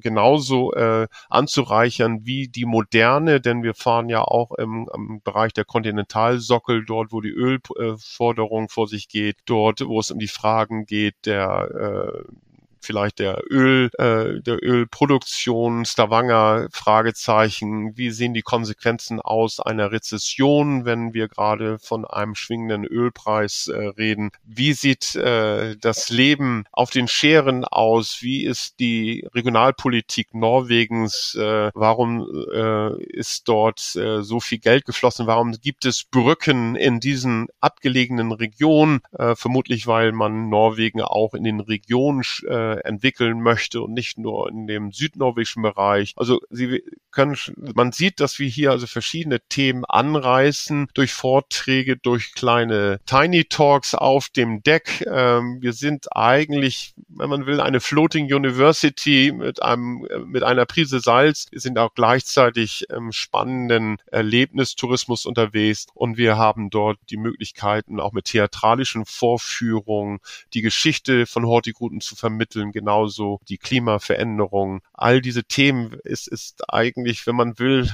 [0.00, 5.64] genauso äh, anzureichern wie die moderne, denn wir fahren ja auch im, im Bereich der
[5.64, 11.14] Kontinentalsockel, dort wo die Ölforderung vor sich geht, dort wo es um die Fragen geht
[11.24, 12.43] der äh,
[12.84, 20.84] vielleicht der Öl, äh, der Ölproduktion, Stavanger, Fragezeichen, wie sehen die Konsequenzen aus einer Rezession,
[20.84, 24.30] wenn wir gerade von einem schwingenden Ölpreis äh, reden?
[24.44, 28.18] Wie sieht äh, das Leben auf den Scheren aus?
[28.20, 31.34] Wie ist die Regionalpolitik Norwegens?
[31.34, 35.26] Äh, warum äh, ist dort äh, so viel Geld geflossen?
[35.26, 39.00] Warum gibt es Brücken in diesen abgelegenen Regionen?
[39.12, 44.48] Äh, vermutlich, weil man Norwegen auch in den Regionen äh, entwickeln möchte und nicht nur
[44.48, 46.14] in dem südnorwegischen Bereich.
[46.16, 52.34] Also Sie können, man sieht, dass wir hier also verschiedene Themen anreißen durch Vorträge, durch
[52.34, 55.04] kleine Tiny Talks auf dem Deck.
[55.10, 61.00] Ähm, wir sind eigentlich, wenn man will, eine Floating University mit einem, mit einer Prise
[61.00, 61.46] Salz.
[61.50, 68.12] Wir sind auch gleichzeitig im spannenden Erlebnistourismus unterwegs und wir haben dort die Möglichkeiten, auch
[68.12, 70.18] mit theatralischen Vorführungen
[70.52, 74.80] die Geschichte von Hortigruten zu vermitteln, genauso die Klimaveränderung.
[74.92, 77.88] All diese Themen ist, ist eigentlich, wenn man will,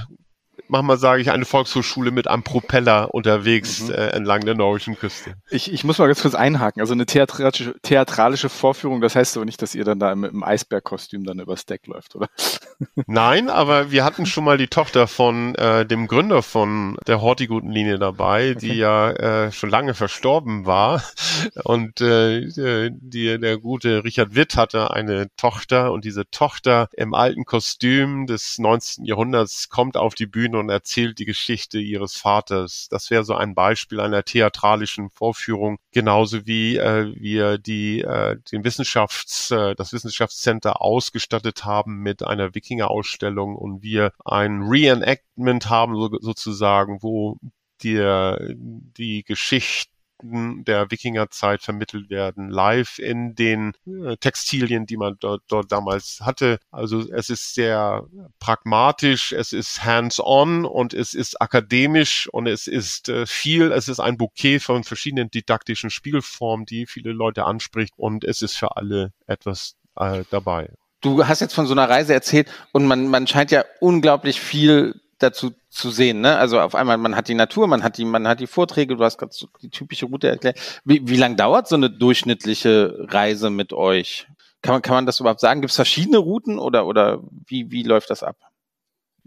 [0.71, 3.93] manchmal sage ich, eine Volkshochschule mit einem Propeller unterwegs mhm.
[3.93, 5.35] äh, entlang der norwegischen Küste.
[5.49, 6.81] Ich, ich muss mal ganz kurz einhaken.
[6.81, 10.43] Also eine theatralische, theatralische Vorführung, das heißt aber nicht, dass ihr dann da im, im
[10.43, 12.29] Eisbergkostüm dann übers Deck läuft, oder?
[13.05, 17.99] Nein, aber wir hatten schon mal die Tochter von äh, dem Gründer von der Hortigutenlinie
[17.99, 18.59] dabei, okay.
[18.59, 21.03] die ja äh, schon lange verstorben war.
[21.63, 27.43] Und äh, die, der gute Richard Witt hatte eine Tochter und diese Tochter im alten
[27.43, 29.03] Kostüm des 19.
[29.03, 32.87] Jahrhunderts kommt auf die Bühne und erzählt die Geschichte ihres Vaters.
[32.89, 38.63] Das wäre so ein Beispiel einer theatralischen Vorführung, genauso wie äh, wir die äh, den
[38.63, 46.09] Wissenschafts äh, das Wissenschaftscenter ausgestattet haben mit einer Wikinger-Ausstellung und wir ein Reenactment haben so,
[46.19, 47.37] sozusagen, wo
[47.83, 47.97] die,
[48.95, 49.90] die Geschichte
[50.23, 56.59] der Wikingerzeit vermittelt werden, live in den äh, Textilien, die man dort, dort damals hatte.
[56.71, 58.05] Also es ist sehr
[58.39, 63.99] pragmatisch, es ist hands-on und es ist akademisch und es ist äh, viel, es ist
[63.99, 69.13] ein Bouquet von verschiedenen didaktischen Spielformen, die viele Leute anspricht und es ist für alle
[69.27, 70.69] etwas äh, dabei.
[71.01, 75.01] Du hast jetzt von so einer Reise erzählt und man, man scheint ja unglaublich viel
[75.23, 76.21] dazu zu sehen.
[76.21, 76.37] Ne?
[76.37, 79.03] Also auf einmal, man hat die Natur, man hat die, man hat die Vorträge, du
[79.03, 80.59] hast gerade so die typische Route erklärt.
[80.83, 84.27] Wie, wie lang dauert so eine durchschnittliche Reise mit euch?
[84.61, 85.61] Kann man, kann man das überhaupt sagen?
[85.61, 88.35] Gibt es verschiedene Routen oder, oder wie, wie läuft das ab?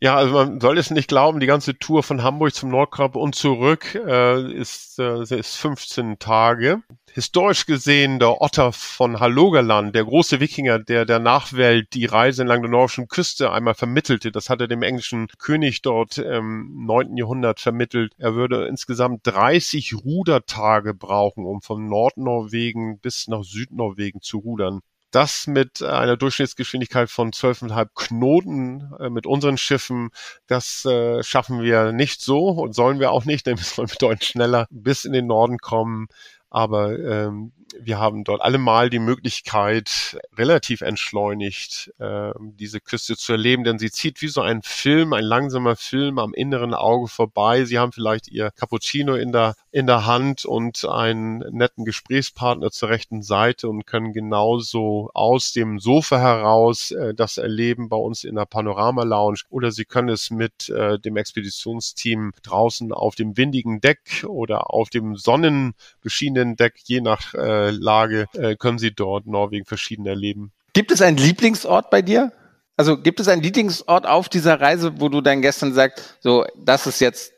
[0.00, 3.36] Ja, also man soll es nicht glauben, die ganze Tour von Hamburg zum Nordkap und
[3.36, 6.82] zurück äh, ist, äh, ist 15 Tage.
[7.12, 12.62] Historisch gesehen der Otter von Hallogerland, der große Wikinger, der der Nachwelt die Reise entlang
[12.62, 17.16] der nordischen Küste einmal vermittelte, das hat er dem englischen König dort im 9.
[17.16, 18.14] Jahrhundert vermittelt.
[18.18, 24.80] Er würde insgesamt 30 Rudertage brauchen, um von Nordnorwegen bis nach Südnorwegen zu rudern
[25.14, 30.10] das mit einer Durchschnittsgeschwindigkeit von 12,5 Knoten äh, mit unseren Schiffen,
[30.46, 34.24] das äh, schaffen wir nicht so und sollen wir auch nicht, denn wir sollen bedeutend
[34.24, 36.08] schneller bis in den Norden kommen.
[36.50, 43.64] Aber ähm, wir haben dort allemal die Möglichkeit, relativ entschleunigt äh, diese Küste zu erleben,
[43.64, 47.64] denn sie zieht wie so ein Film, ein langsamer Film am inneren Auge vorbei.
[47.64, 52.90] Sie haben vielleicht ihr Cappuccino in der, in der Hand und einen netten Gesprächspartner zur
[52.90, 58.36] rechten Seite und können genauso aus dem Sofa heraus äh, das erleben bei uns in
[58.36, 63.80] der Panorama Lounge oder sie können es mit äh, dem Expeditionsteam draußen auf dem windigen
[63.80, 69.64] Deck oder auf dem sonnenbeschienenen Deck, je nach äh, Lage äh, können sie dort Norwegen
[69.64, 70.52] verschieden erleben.
[70.72, 72.32] Gibt es einen Lieblingsort bei dir?
[72.76, 76.86] Also gibt es einen Lieblingsort auf dieser Reise, wo du deinen Gästen sagst, so, das
[76.86, 77.32] ist jetzt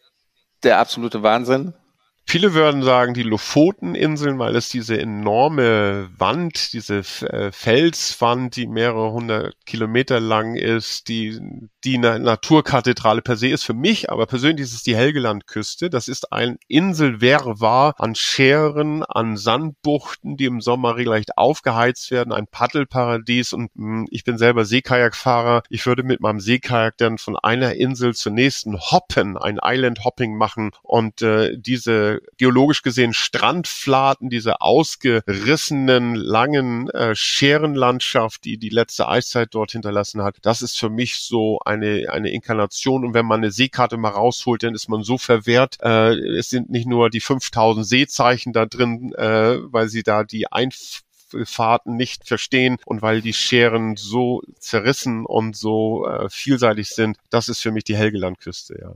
[0.64, 1.72] der absolute Wahnsinn?
[2.28, 9.12] Viele würden sagen die Lofoteninseln, weil es diese enorme Wand, diese äh, Felswand, die mehrere
[9.12, 11.38] hundert Kilometer lang ist, die
[11.84, 15.88] die Naturkathedrale per se ist für mich, aber persönlich ist es die Helgelandküste.
[15.88, 22.48] Das ist ein Inselwirrwarr an Scheren, an Sandbuchten, die im Sommer regelrecht aufgeheizt werden, ein
[22.48, 25.62] Paddelparadies und mh, hm, ich bin selber Seekajakfahrer.
[25.68, 30.36] Ich würde mit meinem Seekajak dann von einer Insel zur nächsten hoppen, ein Island Hopping
[30.36, 39.08] machen und äh, diese geologisch gesehen Strandflaten, diese ausgerissenen, langen äh, Scherenlandschaft, die die letzte
[39.08, 43.04] Eiszeit dort hinterlassen hat, das ist für mich so eine, eine Inkarnation.
[43.04, 45.78] Und wenn man eine Seekarte mal rausholt, dann ist man so verwehrt.
[45.82, 50.50] Äh, es sind nicht nur die 5000 Seezeichen da drin, äh, weil sie da die
[50.52, 57.48] Einfahrten nicht verstehen und weil die Scheren so zerrissen und so äh, vielseitig sind, das
[57.48, 58.94] ist für mich die Helgelandküste, ja.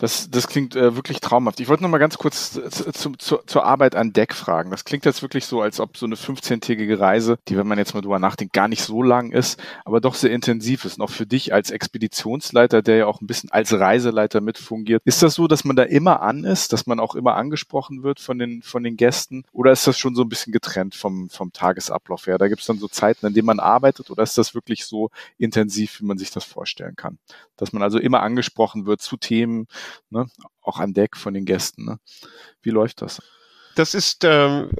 [0.00, 1.60] Das, das klingt äh, wirklich traumhaft.
[1.60, 4.70] Ich wollte noch mal ganz kurz zu, zu, zu, zur Arbeit an Deck fragen.
[4.70, 7.92] Das klingt jetzt wirklich so, als ob so eine 15-tägige Reise, die, wenn man jetzt
[7.92, 10.98] mal drüber nachdenkt, gar nicht so lang ist, aber doch sehr intensiv ist.
[11.02, 15.02] Auch für dich als Expeditionsleiter, der ja auch ein bisschen als Reiseleiter mitfungiert.
[15.04, 18.20] Ist das so, dass man da immer an ist, dass man auch immer angesprochen wird
[18.20, 19.44] von den, von den Gästen?
[19.52, 22.38] Oder ist das schon so ein bisschen getrennt vom, vom Tagesablauf her?
[22.38, 25.10] Da gibt es dann so Zeiten, in denen man arbeitet oder ist das wirklich so
[25.36, 27.18] intensiv, wie man sich das vorstellen kann?
[27.58, 29.66] Dass man also immer angesprochen wird zu Themen,
[30.10, 30.26] ne?
[30.62, 31.84] auch an Deck von den Gästen.
[31.84, 31.98] Ne?
[32.62, 33.22] Wie läuft das?
[33.76, 34.70] Das ist ähm,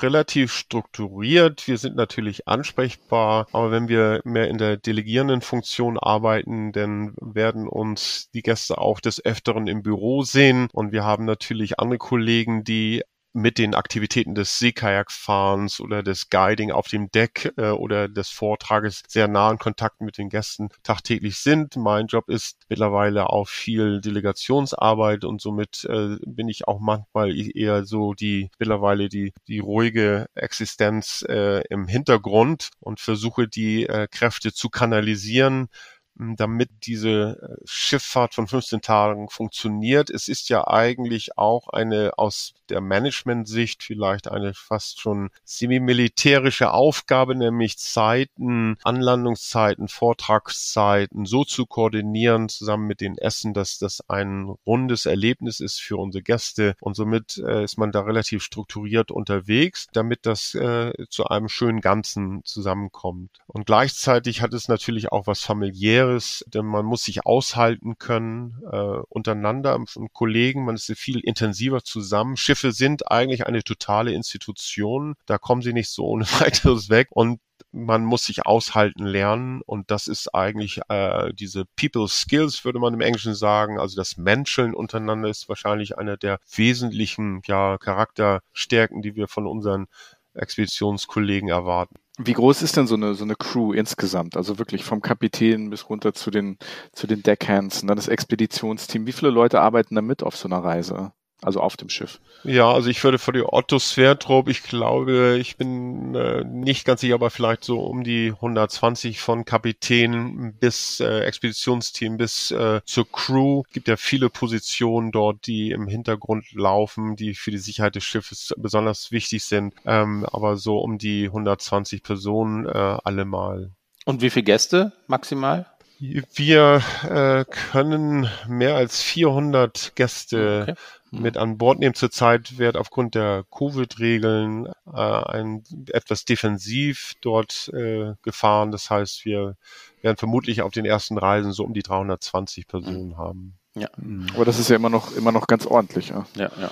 [0.00, 1.66] relativ strukturiert.
[1.66, 7.68] Wir sind natürlich ansprechbar, aber wenn wir mehr in der delegierenden Funktion arbeiten, dann werden
[7.68, 12.64] uns die Gäste auch des Öfteren im Büro sehen und wir haben natürlich andere Kollegen,
[12.64, 13.02] die
[13.34, 19.02] mit den Aktivitäten des Seekajakfahrens oder des Guiding auf dem Deck äh, oder des Vortrages
[19.08, 21.76] sehr nah in Kontakt mit den Gästen tagtäglich sind.
[21.76, 27.84] Mein Job ist mittlerweile auch viel Delegationsarbeit und somit äh, bin ich auch manchmal eher
[27.84, 34.52] so die mittlerweile die die ruhige Existenz äh, im Hintergrund und versuche die äh, Kräfte
[34.52, 35.68] zu kanalisieren
[36.16, 40.10] damit diese äh, Schifffahrt von 15 Tagen funktioniert.
[40.10, 47.34] Es ist ja eigentlich auch eine aus der Management-Sicht vielleicht eine fast schon semi-militärische Aufgabe,
[47.34, 55.06] nämlich Zeiten, Anlandungszeiten, Vortragszeiten so zu koordinieren zusammen mit den Essen, dass das ein rundes
[55.06, 60.26] Erlebnis ist für unsere Gäste und somit äh, ist man da relativ strukturiert unterwegs, damit
[60.26, 63.30] das äh, zu einem schönen Ganzen zusammenkommt.
[63.46, 68.62] Und gleichzeitig hat es natürlich auch was familiäres Schweres, denn man muss sich aushalten können
[68.70, 72.36] äh, untereinander von Kollegen, man ist viel intensiver zusammen.
[72.36, 77.40] Schiffe sind eigentlich eine totale Institution, da kommen sie nicht so ohne weiteres weg und
[77.72, 82.94] man muss sich aushalten lernen und das ist eigentlich äh, diese People Skills, würde man
[82.94, 83.80] im Englischen sagen.
[83.80, 89.86] Also das Menscheln untereinander ist wahrscheinlich einer der wesentlichen ja, Charakterstärken, die wir von unseren
[90.34, 91.96] Expeditionskollegen erwarten.
[92.18, 94.36] Wie groß ist denn so eine, so eine Crew insgesamt?
[94.36, 96.58] Also wirklich vom Kapitän bis runter zu den,
[96.92, 99.06] zu den Deckhands und dann das Expeditionsteam.
[99.06, 101.12] Wie viele Leute arbeiten da mit auf so einer Reise?
[101.44, 102.20] Also auf dem Schiff.
[102.42, 107.02] Ja, also ich würde für die Otto Sverdrup, ich glaube, ich bin äh, nicht ganz
[107.02, 113.10] sicher, aber vielleicht so um die 120 von Kapitän bis äh, Expeditionsteam bis äh, zur
[113.10, 113.62] Crew.
[113.66, 118.04] Es gibt ja viele Positionen dort, die im Hintergrund laufen, die für die Sicherheit des
[118.04, 119.74] Schiffes besonders wichtig sind.
[119.84, 123.70] Ähm, aber so um die 120 Personen äh, allemal.
[124.06, 125.66] Und wie viele Gäste maximal?
[126.00, 130.74] Wir äh, können mehr als 400 Gäste okay
[131.20, 131.94] mit an Bord nehmen.
[131.94, 138.72] Zurzeit wird aufgrund der Covid-Regeln äh, ein etwas defensiv dort äh, gefahren.
[138.72, 139.56] Das heißt, wir
[140.02, 143.18] werden vermutlich auf den ersten Reisen so um die 320 Personen mhm.
[143.18, 143.58] haben.
[143.74, 143.88] Ja.
[144.34, 146.10] Aber das ist ja immer noch immer noch ganz ordentlich.
[146.10, 146.50] Ja, ja.
[146.58, 146.70] Ja,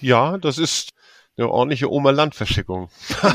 [0.00, 0.93] ja das ist
[1.36, 2.88] eine ordentliche Oma-Land-Verschickung.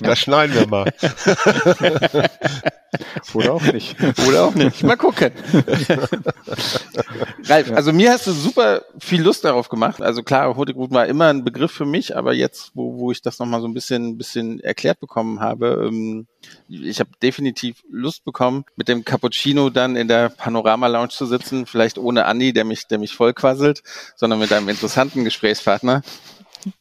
[0.00, 0.92] das schneiden wir mal.
[3.34, 3.96] Oder auch nicht.
[4.26, 4.82] Oder auch nicht.
[4.82, 5.32] Mal gucken.
[7.44, 10.00] Ralf, also mir hast du super viel Lust darauf gemacht.
[10.00, 13.38] Also klar, Hurtigruten war immer ein Begriff für mich, aber jetzt, wo, wo ich das
[13.38, 16.26] nochmal so ein bisschen, bisschen erklärt bekommen habe, ähm,
[16.68, 21.66] ich habe definitiv Lust bekommen, mit dem Cappuccino dann in der Panorama Lounge zu sitzen,
[21.66, 23.82] vielleicht ohne Andi, der mich, der mich vollquasselt,
[24.16, 26.02] sondern mit einem interessanten Gesprächspartner.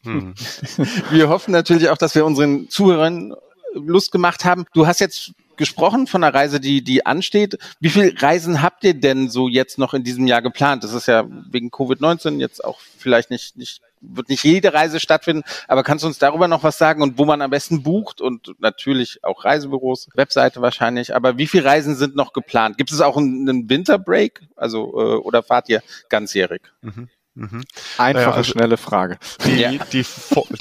[0.03, 0.33] Hm.
[1.11, 3.33] Wir hoffen natürlich auch, dass wir unseren Zuhörern
[3.73, 4.65] Lust gemacht haben.
[4.73, 7.57] Du hast jetzt gesprochen von einer Reise, die, die ansteht.
[7.79, 10.83] Wie viele Reisen habt ihr denn so jetzt noch in diesem Jahr geplant?
[10.83, 15.43] Das ist ja wegen Covid-19 jetzt auch vielleicht nicht, nicht, wird nicht jede Reise stattfinden,
[15.67, 18.55] aber kannst du uns darüber noch was sagen und wo man am besten bucht und
[18.59, 22.77] natürlich auch Reisebüros, Webseite wahrscheinlich, aber wie viele Reisen sind noch geplant?
[22.77, 24.41] Gibt es auch einen, einen Winterbreak?
[24.55, 26.61] Also, äh, oder fahrt ihr ganzjährig?
[26.81, 27.09] Mhm.
[27.35, 27.63] Mhm.
[27.97, 29.17] Einfache, naja, also schnelle Frage.
[29.45, 29.71] Die, ja.
[29.91, 30.05] die,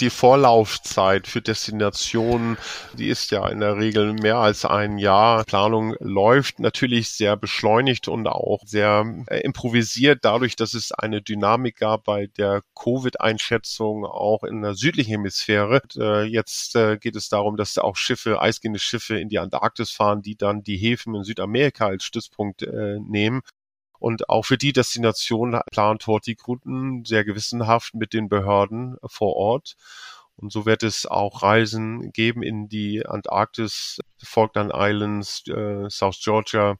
[0.00, 2.56] die Vorlaufzeit für Destinationen,
[2.94, 5.44] die ist ja in der Regel mehr als ein Jahr.
[5.44, 11.76] Planung läuft natürlich sehr beschleunigt und auch sehr äh, improvisiert, dadurch, dass es eine Dynamik
[11.76, 15.82] gab bei der Covid-Einschätzung auch in der südlichen Hemisphäre.
[15.98, 20.22] Äh, jetzt äh, geht es darum, dass auch Schiffe, eisgehende Schiffe in die Antarktis fahren,
[20.22, 23.42] die dann die Häfen in Südamerika als Stützpunkt äh, nehmen.
[24.02, 29.76] Und auch für die Destination plant Hortigruten sehr gewissenhaft mit den Behörden vor Ort.
[30.34, 36.78] Und so wird es auch Reisen geben in die Antarktis, Falkland Islands, äh, South Georgia,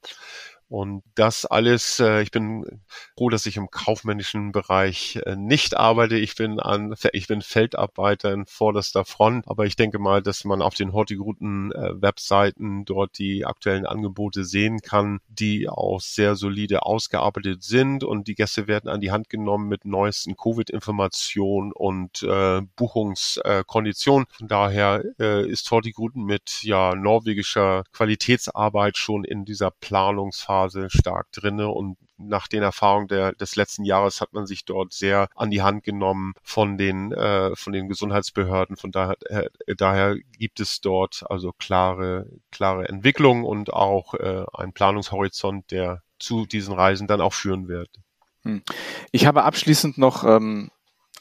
[0.73, 2.81] und das alles, äh, ich bin
[3.15, 6.17] froh, dass ich im kaufmännischen Bereich äh, nicht arbeite.
[6.17, 9.47] Ich bin an, ich bin Feldarbeiter in vorderster Front.
[9.49, 14.45] Aber ich denke mal, dass man auf den Hortigruten äh, Webseiten dort die aktuellen Angebote
[14.45, 18.03] sehen kann, die auch sehr solide ausgearbeitet sind.
[18.03, 24.27] Und die Gäste werden an die Hand genommen mit neuesten Covid-Informationen und äh, Buchungskonditionen.
[24.31, 31.31] Von daher äh, ist Hortigruten mit ja norwegischer Qualitätsarbeit schon in dieser Planungsphase Phase stark
[31.33, 35.51] drinne und nach den Erfahrungen der, des letzten Jahres hat man sich dort sehr an
[35.51, 38.77] die Hand genommen von den äh, von den Gesundheitsbehörden.
[38.77, 44.73] Von daher, äh, daher gibt es dort also klare klare Entwicklung und auch äh, einen
[44.73, 47.91] Planungshorizont, der zu diesen Reisen dann auch führen wird.
[48.45, 48.63] Hm.
[49.11, 50.71] Ich habe abschließend noch ähm,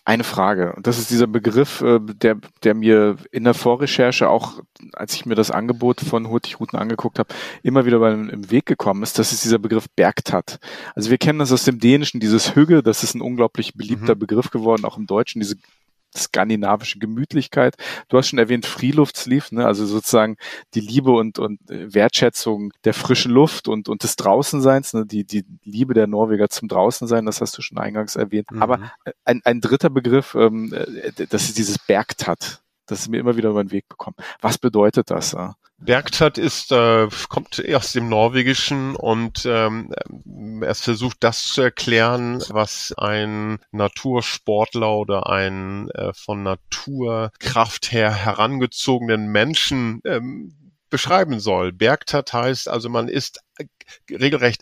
[0.04, 0.74] eine Frage.
[0.74, 4.60] Und das ist dieser Begriff, äh, der, der mir in der Vorrecherche auch,
[4.94, 9.04] als ich mir das Angebot von Hurtigruten angeguckt habe, immer wieder mal im Weg gekommen
[9.04, 9.20] ist.
[9.20, 10.60] Das ist dieser Begriff Bergtat.
[10.96, 14.20] Also wir kennen das aus dem Dänischen, dieses Hügge, das ist ein unglaublich beliebter mhm.
[14.20, 15.58] Begriff geworden, auch im Deutschen, diese
[16.16, 17.76] skandinavische Gemütlichkeit.
[18.10, 19.66] Du hast schon erwähnt Freeluftsleaf, ne?
[19.66, 20.38] also sozusagen
[20.74, 25.06] die Liebe und, und äh, Wertschätzung der frischen Luft und, und des Draußenseins, ne?
[25.06, 28.52] die, die Liebe der Norweger zum Draußensein, das hast du schon eingangs erwähnt.
[28.52, 28.62] Mhm.
[28.62, 32.62] Aber äh, ein, ein dritter Begriff, ähm, äh, das ist dieses Bergtat.
[32.88, 34.16] Das ist mir immer wieder über den Weg bekommen.
[34.42, 35.36] Was bedeutet das?
[35.84, 39.92] Bergtat ist, äh, kommt aus dem Norwegischen und ähm,
[40.62, 49.32] es versucht das zu erklären, was ein Natursportler oder ein äh, von Naturkraft her herangezogenen
[49.32, 50.56] Menschen ähm,
[50.90, 51.72] beschreiben soll.
[51.72, 53.42] Bergtat heißt also, man ist
[54.10, 54.62] regelrecht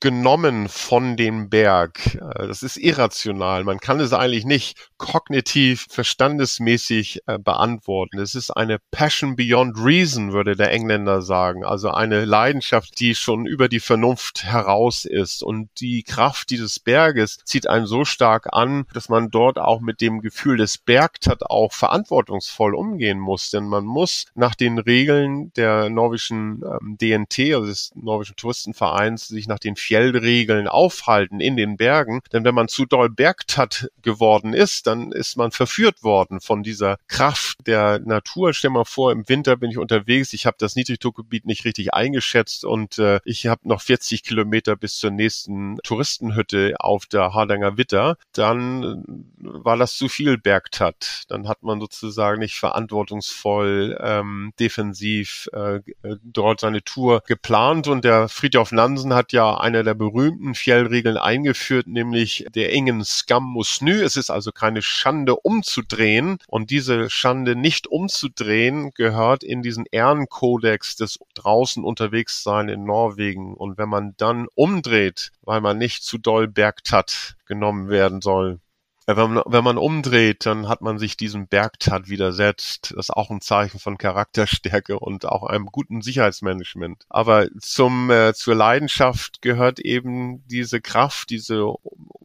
[0.00, 2.14] genommen von dem Berg.
[2.14, 3.64] Äh, das ist irrational.
[3.64, 8.18] Man kann es eigentlich nicht kognitiv, verstandesmäßig äh, beantworten.
[8.18, 11.64] Es ist eine Passion beyond reason, würde der Engländer sagen.
[11.64, 15.42] Also eine Leidenschaft, die schon über die Vernunft heraus ist.
[15.42, 20.02] Und die Kraft dieses Berges zieht einen so stark an, dass man dort auch mit
[20.02, 23.48] dem Gefühl des Bergtat auch verantwortungsvoll umgehen muss.
[23.50, 29.48] Denn man muss nach den Regeln der norwegischen ähm, DNT, also des norwegischen Touristenvereins, sich
[29.48, 32.20] nach den Fjellregeln aufhalten in den Bergen.
[32.34, 36.98] Denn wenn man zu doll Bergtat geworden ist, dann ist man verführt worden von dieser
[37.06, 38.52] Kraft der Natur.
[38.52, 42.64] Stell mal vor, im Winter bin ich unterwegs, ich habe das Niedrigdruckgebiet nicht richtig eingeschätzt
[42.64, 48.16] und äh, ich habe noch 40 Kilometer bis zur nächsten Touristenhütte auf der Hardanger Witter.
[48.32, 49.04] Dann äh,
[49.40, 51.22] war das zu viel Bergtat.
[51.28, 55.80] Dann hat man sozusagen nicht verantwortungsvoll ähm, defensiv äh,
[56.22, 61.86] dort seine Tour geplant und der Friedhof Nansen hat ja eine der berühmten Fjellregeln eingeführt,
[61.86, 64.02] nämlich der engen Skam muss nü.
[64.02, 66.38] Es ist also keine Schande umzudrehen.
[66.46, 73.54] Und diese Schande nicht umzudrehen gehört in diesen Ehrenkodex des draußen unterwegs sein in Norwegen.
[73.54, 78.60] Und wenn man dann umdreht, weil man nicht zu doll Bergtat genommen werden soll,
[79.06, 82.92] wenn man, wenn man umdreht, dann hat man sich diesem Bergtat widersetzt.
[82.96, 87.04] Das ist auch ein Zeichen von Charakterstärke und auch einem guten Sicherheitsmanagement.
[87.08, 91.66] Aber zum, äh, zur Leidenschaft gehört eben diese Kraft, diese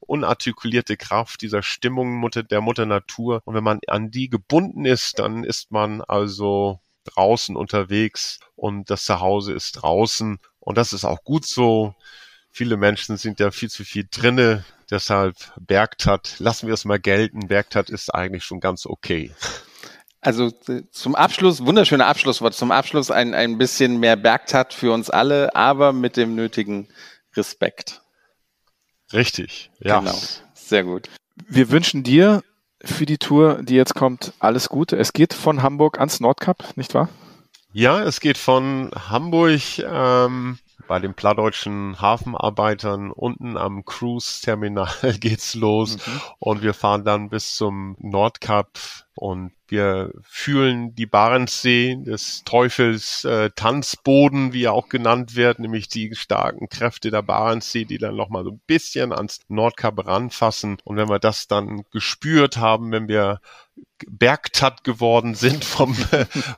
[0.08, 3.42] unartikulierte Kraft dieser Stimmung der Mutter Natur.
[3.46, 9.06] Und wenn man an die gebunden ist, dann ist man also draußen unterwegs und das
[9.06, 10.40] Zuhause ist draußen.
[10.60, 11.96] Und das ist auch gut so.
[12.52, 17.48] Viele Menschen sind ja viel zu viel drinne Deshalb Bergtat, lassen wir es mal gelten.
[17.48, 19.32] Bergtat ist eigentlich schon ganz okay.
[20.22, 20.52] Also
[20.92, 25.94] zum Abschluss, wunderschöne Abschlusswort, zum Abschluss ein, ein bisschen mehr Bergtat für uns alle, aber
[25.94, 26.88] mit dem nötigen
[27.36, 28.02] Respekt.
[29.14, 30.00] Richtig, ja.
[30.00, 30.18] Genau,
[30.54, 31.10] sehr gut.
[31.48, 32.44] Wir wünschen dir
[32.84, 34.98] für die Tour, die jetzt kommt, alles Gute.
[34.98, 37.10] Es geht von Hamburg ans Nordkap, nicht wahr?
[37.72, 40.58] Ja, es geht von Hamburg ähm,
[40.88, 46.22] bei den plattdeutschen Hafenarbeitern unten am Cruise-Terminal geht's los mhm.
[46.40, 48.70] und wir fahren dann bis zum Nordkap
[49.16, 55.88] und wir fühlen die Barentssee des Teufels äh, Tanzboden, wie er auch genannt wird, nämlich
[55.88, 60.78] die starken Kräfte der Barentssee, die dann nochmal so ein bisschen ans Nordkap ranfassen.
[60.84, 63.40] Und wenn wir das dann gespürt haben, wenn wir
[64.08, 65.96] Bergtat geworden sind vom,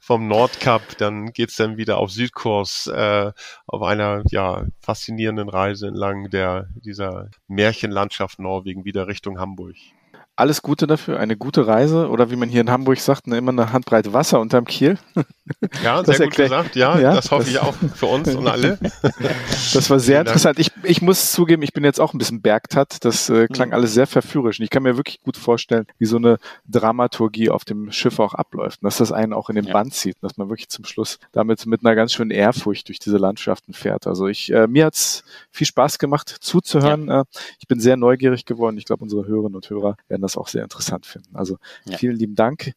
[0.01, 3.31] vom Nordkap, dann geht's dann wieder auf Südkurs äh,
[3.67, 9.75] auf einer ja faszinierenden Reise entlang der dieser Märchenlandschaft Norwegen wieder Richtung Hamburg
[10.37, 13.51] alles Gute dafür, eine gute Reise oder wie man hier in Hamburg sagt, ne, immer
[13.51, 14.97] eine Handbreit Wasser unterm Kiel.
[15.81, 16.75] Ja, sehr gut gesagt.
[16.75, 18.77] Ja, ja das hoffe das, ich auch für uns und alle.
[19.73, 20.59] Das war sehr interessant.
[20.59, 23.03] Ich, ich muss zugeben, ich bin jetzt auch ein bisschen Bergtat.
[23.05, 23.73] Das äh, klang mhm.
[23.73, 24.59] alles sehr verführerisch.
[24.59, 28.33] Und ich kann mir wirklich gut vorstellen, wie so eine Dramaturgie auf dem Schiff auch
[28.33, 28.81] abläuft.
[28.81, 29.73] Und dass das einen auch in den ja.
[29.73, 30.17] Band zieht.
[30.21, 34.05] dass man wirklich zum Schluss damit mit einer ganz schönen Ehrfurcht durch diese Landschaften fährt.
[34.05, 37.07] Also ich, äh, mir hat's viel Spaß gemacht zuzuhören.
[37.07, 37.21] Ja.
[37.21, 37.25] Äh,
[37.59, 38.77] ich bin sehr neugierig geworden.
[38.77, 41.35] Ich glaube, unsere Hörerinnen und Hörer werden das auch sehr interessant finden.
[41.35, 41.97] Also ja.
[41.97, 42.73] vielen lieben Dank.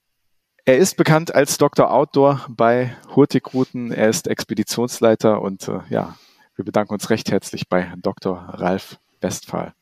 [0.65, 1.91] Er ist bekannt als Dr.
[1.91, 3.93] Outdoor bei Hurtigruten.
[3.93, 6.17] Er ist Expeditionsleiter und äh, ja,
[6.57, 8.37] wir bedanken uns recht herzlich bei Dr.
[8.37, 9.75] Ralf Westphal.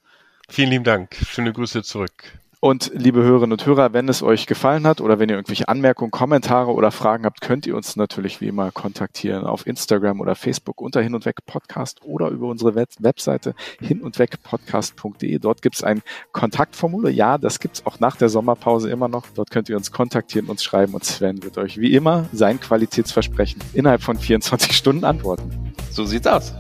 [0.49, 1.15] Vielen lieben Dank.
[1.15, 2.39] Schöne Grüße zurück.
[2.61, 6.11] Und liebe Hörerinnen und Hörer, wenn es euch gefallen hat oder wenn ihr irgendwelche Anmerkungen,
[6.11, 10.81] Kommentare oder Fragen habt, könnt ihr uns natürlich wie immer kontaktieren auf Instagram oder Facebook
[10.81, 15.39] unter Hin und Weg Podcast oder über unsere Web Webseite hin und weg podcast.de.
[15.39, 16.03] Dort gibt es ein
[16.33, 17.13] Kontaktformular.
[17.13, 19.27] Ja, das gibt es auch nach der Sommerpause immer noch.
[19.37, 23.63] Dort könnt ihr uns kontaktieren, uns schreiben und Sven wird euch wie immer sein Qualitätsversprechen
[23.73, 25.75] innerhalb von 24 Stunden antworten.
[25.93, 26.53] So sieht's aus.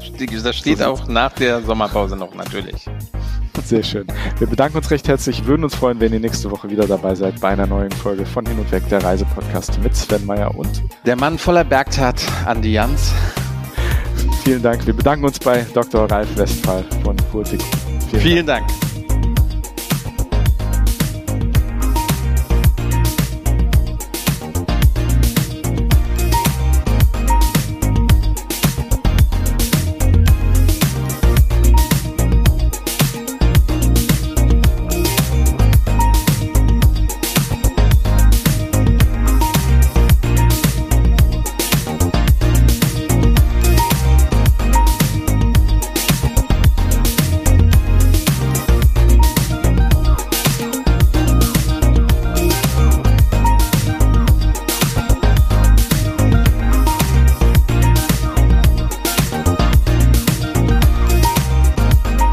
[0.44, 2.86] Das steht so auch nach der Sommerpause noch natürlich.
[3.64, 4.06] Sehr schön.
[4.38, 7.40] Wir bedanken uns recht herzlich, würden uns freuen, wenn ihr nächste Woche wieder dabei seid
[7.40, 11.16] bei einer neuen Folge von Hin und Weg, der Reisepodcast mit Sven Meyer und der
[11.16, 13.12] Mann voller Bergtat, Andi Jans.
[14.44, 14.86] Vielen Dank.
[14.86, 16.10] Wir bedanken uns bei Dr.
[16.10, 17.60] Ralf Westphal von Purtik.
[18.08, 18.66] Vielen, Vielen Dank.
[18.66, 18.87] Dank.